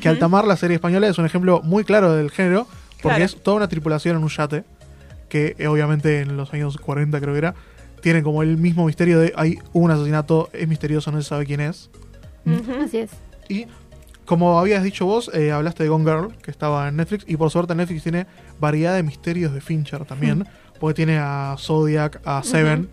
[0.00, 2.66] Que Altamar, la serie española, es un ejemplo muy claro del género,
[3.02, 3.24] porque Claro.
[3.24, 4.64] es toda una tripulación en un yate,
[5.28, 7.54] que eh, obviamente en los años 40 creo que era,
[8.00, 11.60] tiene como el mismo misterio de hay un asesinato, es misterioso, no se sabe quién
[11.60, 11.90] es.
[12.84, 13.10] Así es.
[13.48, 13.66] Y
[14.30, 17.50] como habías dicho vos, eh, hablaste de Gone Girl, que estaba en Netflix, y por
[17.50, 18.28] suerte Netflix tiene
[18.60, 20.46] variedad de misterios de Fincher también,
[20.78, 22.88] porque tiene a Zodiac, a Seven,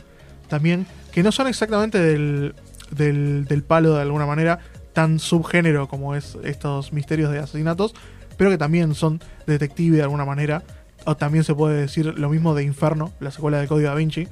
[0.47, 2.55] también, que no son exactamente del,
[2.89, 4.61] del, del palo de alguna manera,
[4.93, 7.93] tan subgénero como es estos misterios de asesinatos,
[8.35, 10.63] pero que también son detective de alguna manera.
[11.05, 14.27] O también se puede decir lo mismo de Inferno, la secuela de Código Da Vinci,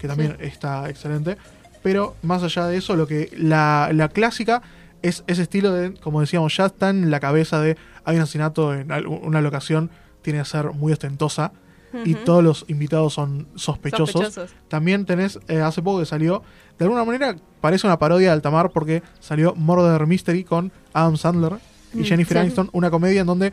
[0.00, 1.36] que también está excelente.
[1.82, 4.62] Pero más allá de eso, lo que la, la clásica
[5.02, 8.74] es ese estilo de, como decíamos, ya está en la cabeza de hay un asesinato
[8.74, 9.90] en una locación,
[10.22, 11.52] tiene que ser muy ostentosa
[12.04, 14.10] y todos los invitados son sospechosos.
[14.10, 14.54] Sospechosos.
[14.68, 16.42] También tenés, eh, hace poco que salió,
[16.78, 21.54] de alguna manera parece una parodia de Altamar porque salió Murder Mystery con Adam Sandler
[21.94, 22.40] y Mm, Jennifer sí.
[22.40, 23.52] Aniston, una comedia en donde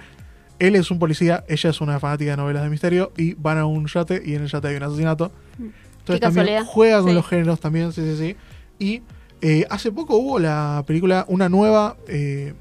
[0.59, 3.65] él es un policía, ella es una fanática de novelas de misterio y van a
[3.65, 5.31] un yate y en el yate hay un asesinato.
[5.57, 6.63] Entonces también casualidad.
[6.65, 7.15] juega con Sí.
[7.15, 8.35] los géneros también, sí, sí, sí.
[8.79, 9.01] Y
[9.47, 12.53] eh, hace poco hubo la película, una nueva eh,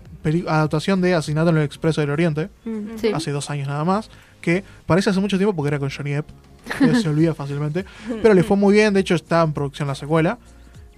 [0.49, 3.11] adaptación de Asesinato en el Expreso del Oriente, Mm, sí.
[3.15, 4.11] hace dos años nada más,
[4.41, 6.27] que parece hace mucho tiempo porque era con Johnny Depp,
[6.79, 7.85] que se olvida fácilmente,
[8.23, 10.39] pero le fue muy bien, de hecho está en producción la secuela,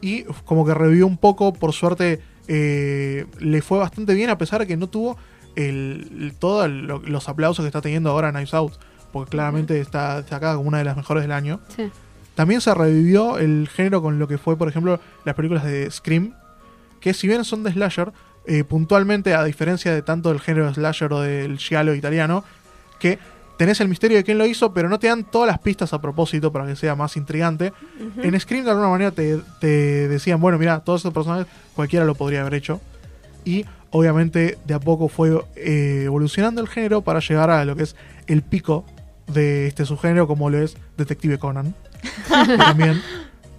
[0.01, 4.61] y como que revivió un poco, por suerte eh, le fue bastante bien a pesar
[4.61, 5.16] de que no tuvo
[5.57, 8.74] el, el- todos lo- los aplausos que está teniendo ahora Knives Out,
[9.12, 11.61] porque claramente está destacada como una de las mejores del año.
[11.74, 11.91] Sí.
[12.37, 16.34] También se revivió el género con lo que fue, por ejemplo, las películas de Scream,
[17.01, 18.12] que si bien son de slasher,
[18.47, 22.45] eh, puntualmente, a diferencia de tanto del género de slasher o del giallo italiano,
[23.01, 23.18] que
[23.57, 26.01] tenés el misterio de quién lo hizo, pero no te dan todas las pistas a
[26.01, 27.72] propósito para que sea más intrigante.
[28.22, 32.14] En Scream, de alguna manera, te, te decían, bueno, mira, todos estos personajes, cualquiera lo
[32.14, 32.80] podría haber hecho.
[33.45, 37.84] Y obviamente, de a poco fue eh, evolucionando el género para llegar a lo que
[37.84, 38.84] es el pico
[39.26, 41.74] de este subgénero, como lo es Detective Conan.
[42.28, 43.00] También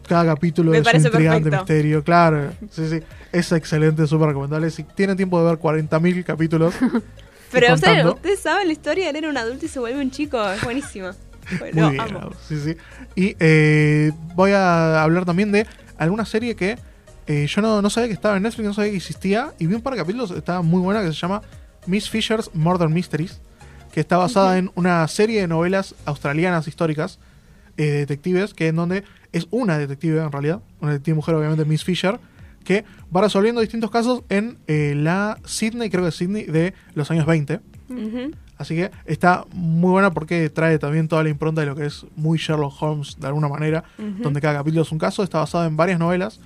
[0.07, 1.57] cada capítulo Me es un intrigante perfecto.
[1.57, 2.03] misterio.
[2.03, 2.99] Claro, sí, sí.
[3.31, 4.71] Es excelente, súper recomendable.
[4.71, 6.73] Si tienen tiempo de ver 40.000 capítulos,
[7.51, 10.11] Pero ustedes, ustedes saben la historia de él era un adulto y se vuelve un
[10.11, 10.41] chico.
[10.49, 11.15] Es buenísima.
[11.59, 12.31] Bueno, Muy bien, amo.
[12.45, 12.75] Sí, sí.
[13.15, 15.65] Y eh, voy a hablar también de
[15.97, 16.77] alguna serie que
[17.25, 19.75] eh, yo no, no sabía que estaba en Netflix, no sabía que existía, y vi
[19.75, 21.41] un par de capítulos, estaba muy buena, que se llama
[21.85, 23.39] Miss Fisher's Murder Mysteries,
[23.93, 27.17] que está basada en una serie de novelas australianas históricas,
[27.78, 31.65] eh, de detectives, que en donde es una detective en realidad, una detective mujer obviamente,
[31.65, 32.19] Miss Fisher,
[32.63, 32.84] que
[33.15, 37.25] va resolviendo distintos casos en eh, la Sydney, creo que es Sydney, de los años
[37.25, 37.61] 20.
[37.89, 38.32] Ujú.
[38.57, 42.05] Así que está muy buena porque trae también toda la impronta de lo que es
[42.15, 45.78] muy Sherlock Holmes de alguna manera, donde cada capítulo es un caso, está basado en
[45.78, 46.39] varias novelas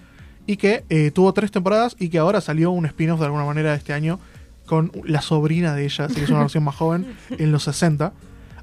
[0.45, 3.73] y que eh, tuvo tres temporadas y que ahora salió un spin-off de alguna manera
[3.73, 4.19] este año
[4.65, 8.13] con la sobrina de ella, así que es una versión más joven, en los 60.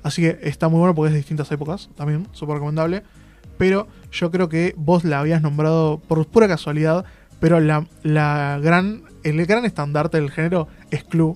[0.02, 3.02] Así que está muy bueno porque es de distintas épocas también, súper recomendable.
[3.56, 7.04] Pero yo creo que vos la habías nombrado por pura casualidad,
[7.40, 11.34] pero la, la gran, el gran estandarte del género es Clue,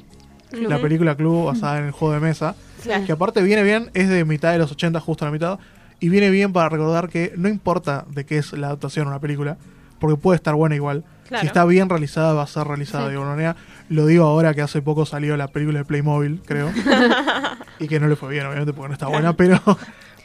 [0.52, 2.54] la película Clue basada en el juego de mesa.
[2.82, 3.04] Claro.
[3.06, 5.58] Que aparte viene bien, es de mitad de los 80, justo a la mitad.
[6.00, 9.20] Y viene bien para recordar que no importa de qué es la adaptación a una
[9.20, 9.56] película,
[10.00, 11.04] porque puede estar buena igual.
[11.28, 11.40] Claro.
[11.42, 13.10] Si está bien realizada, va a ser realizada Sí.
[13.10, 13.56] de alguna manera.
[13.88, 16.70] Lo digo ahora que hace poco salió la película de Playmobil, creo.
[17.78, 19.60] y que no le fue bien, obviamente, porque no está buena, pero.
[19.66, 19.76] no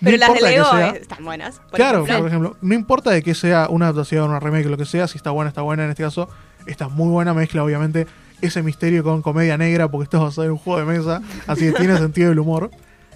[0.01, 1.59] Pero las de Lego sea- están buenas.
[1.59, 2.17] por Claro, ejemplo.
[2.19, 5.17] por ejemplo, no importa de que sea una adaptación, una remake, lo que sea, si
[5.17, 5.83] está buena, está buena.
[5.83, 6.29] En este caso,
[6.65, 7.33] está muy buena.
[7.33, 8.07] Mezcla, obviamente,
[8.41, 11.65] ese misterio con comedia negra, porque esto es basado en un juego de mesa, así
[11.65, 12.69] que tiene sentido el humor.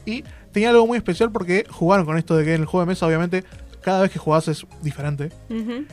[0.05, 2.89] Y tenía algo muy especial porque jugaron con esto de que en el juego de
[2.91, 3.43] mesa, obviamente,
[3.81, 5.31] cada vez que jugás es diferente.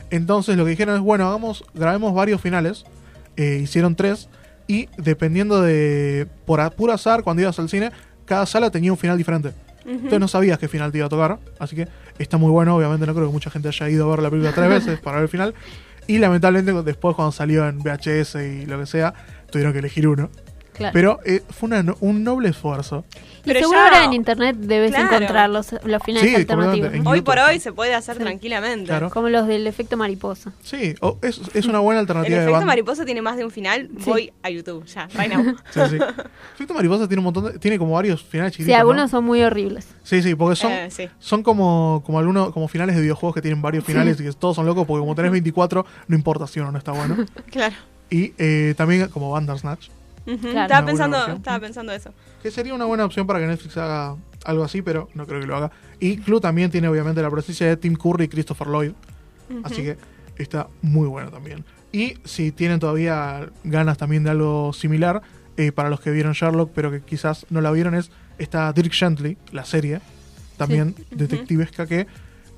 [0.09, 2.83] Entonces, lo que dijeron es: bueno, hagamos, grabemos varios finales.
[3.37, 4.27] Eh, hicieron tres.
[4.69, 6.27] Y dependiendo de.
[6.45, 7.91] Por a- puro azar, cuando ibas al cine,
[8.25, 9.51] cada sala tenía un final diferente.
[9.85, 11.39] Entonces no sabías qué final te iba a tocar.
[11.57, 11.87] Así que
[12.19, 12.75] está muy bueno.
[12.75, 15.15] Obviamente no creo que mucha gente haya ido a ver la película tres veces para
[15.17, 15.55] ver el final.
[16.05, 19.15] Y lamentablemente después cuando salió en VHS y lo que sea,
[19.51, 20.29] tuvieron que elegir uno.
[20.79, 20.93] Claro.
[20.93, 23.05] Pero eh, fue una un noble esfuerzo.
[23.13, 25.13] y pero seguro ya- ahora en internet debes Claro.
[25.15, 26.89] encontrar los, los finales Sí, alternativos.
[27.05, 27.23] Hoy YouTube.
[27.25, 28.21] por hoy se puede hacer Sí.
[28.23, 28.85] tranquilamente.
[28.87, 29.09] Claro.
[29.09, 30.51] Como los del efecto mariposa.
[30.63, 33.89] Sí, es, es una buena El alternativa de efecto mariposa tiene más de un final.
[33.99, 34.09] Sí.
[34.09, 35.43] Voy a YouTube, ya, right now.
[35.71, 35.97] Sí, sí.
[36.55, 38.75] Efecto Mariposa tiene un montón de, tiene como varios finales Sí, chiquitos.
[38.75, 38.79] ¿no?
[38.81, 39.87] algunos son muy horribles.
[40.03, 41.09] Sí, sí, porque son, Eh, sí.
[41.19, 44.55] son como, como algunos como finales de videojuegos que tienen varios finales y que todos
[44.55, 47.15] son locos porque como tenés 24, no importa si uno no está bueno.
[47.51, 47.75] Claro.
[48.09, 49.87] y eh, también como Bandersnatch,
[50.41, 50.61] Claro.
[50.61, 52.13] Estaba, pensando, estaba pensando eso.
[52.41, 54.15] que sería una buena opción para que Netflix haga
[54.45, 55.71] algo así, pero no creo que lo haga.
[55.99, 58.91] Y Clue también tiene obviamente la presencia de Tim Curry y Christopher Lloyd,
[59.63, 59.97] así que
[60.37, 61.65] está muy bueno también.
[61.91, 65.21] Y si tienen todavía ganas también de algo similar,
[65.57, 68.93] eh, para los que vieron Sherlock, pero que quizás no la vieron, es está Dirk
[68.93, 69.99] Gently, la serie,
[70.57, 71.03] también Sí.
[71.11, 72.07] detectivesca, que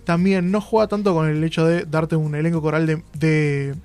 [0.04, 3.76] también no juega tanto con el hecho de darte un elenco coral de, de,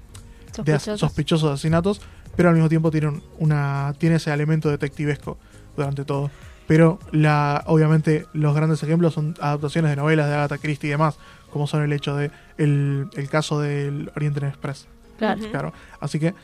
[0.99, 1.53] Sospechosos.
[1.53, 2.01] asesinatos,
[2.37, 5.39] pero al mismo tiempo tiene, un- una, tiene ese elemento detectivesco
[5.76, 6.30] durante todo.
[6.66, 11.16] Pero la, obviamente los grandes ejemplos son adaptaciones de novelas de Agatha Christie y demás,
[11.53, 14.87] como son el hecho de el, el caso del Oriente Express.
[15.18, 15.41] Claro.
[15.51, 15.72] Claro.
[16.01, 16.34] Así que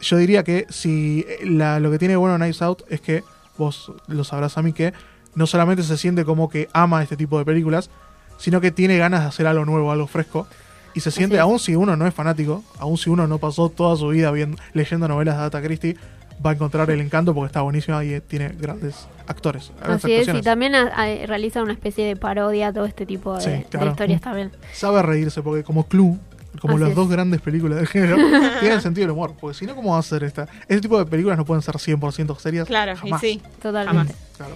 [0.00, 3.24] yo diría que si la- lo que tiene bueno Nice Out es que
[3.58, 4.92] vos lo sabrás a mí que
[5.34, 7.90] no solamente se siente como que ama este tipo de películas,
[8.38, 10.46] sino que tiene ganas de hacer algo nuevo, algo fresco.
[10.94, 13.96] Y se siente, aun si uno no es fanático, aun si uno no pasó toda
[13.96, 15.96] su vida bien, leyendo novelas de Agatha Christie,
[16.44, 19.70] va a encontrar el encanto porque está buenísima y eh, tiene grandes actores.
[19.80, 23.06] grandes Así es, y también a- a- realiza una especie de parodia a todo este
[23.06, 23.90] tipo de, Sí, de claro.
[23.92, 24.50] historias también.
[24.72, 26.18] Sabe reírse porque como Clue,
[26.60, 26.96] como Así las es.
[26.96, 28.16] dos grandes películas del género,
[28.60, 29.34] tienen sentido del humor.
[29.40, 30.48] Porque si no, ¿cómo va a ser esta?
[30.62, 32.66] Este tipo de películas no pueden ser 100% serias.
[32.68, 33.22] Claro, jamás.
[33.22, 33.42] y sí.
[33.62, 34.14] Totalmente.
[34.36, 34.54] Claro.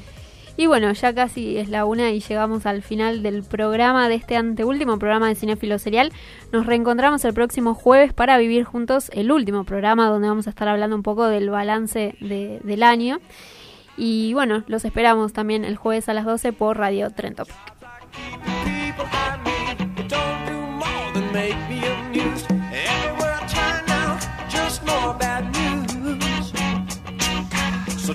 [0.59, 4.37] Y bueno, ya casi es la una y llegamos al final del programa, de este
[4.37, 6.13] anteúltimo programa de Cinefilo Serial.
[6.51, 10.67] Nos reencontramos el próximo jueves para vivir juntos el último programa donde vamos a estar
[10.69, 13.19] hablando un poco del balance de- del año.
[13.99, 17.45] Y bueno, los esperamos también el jueves a las 12 por Radio Trento.
[28.07, 28.15] So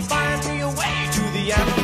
[0.00, 1.77] find me a way to the end.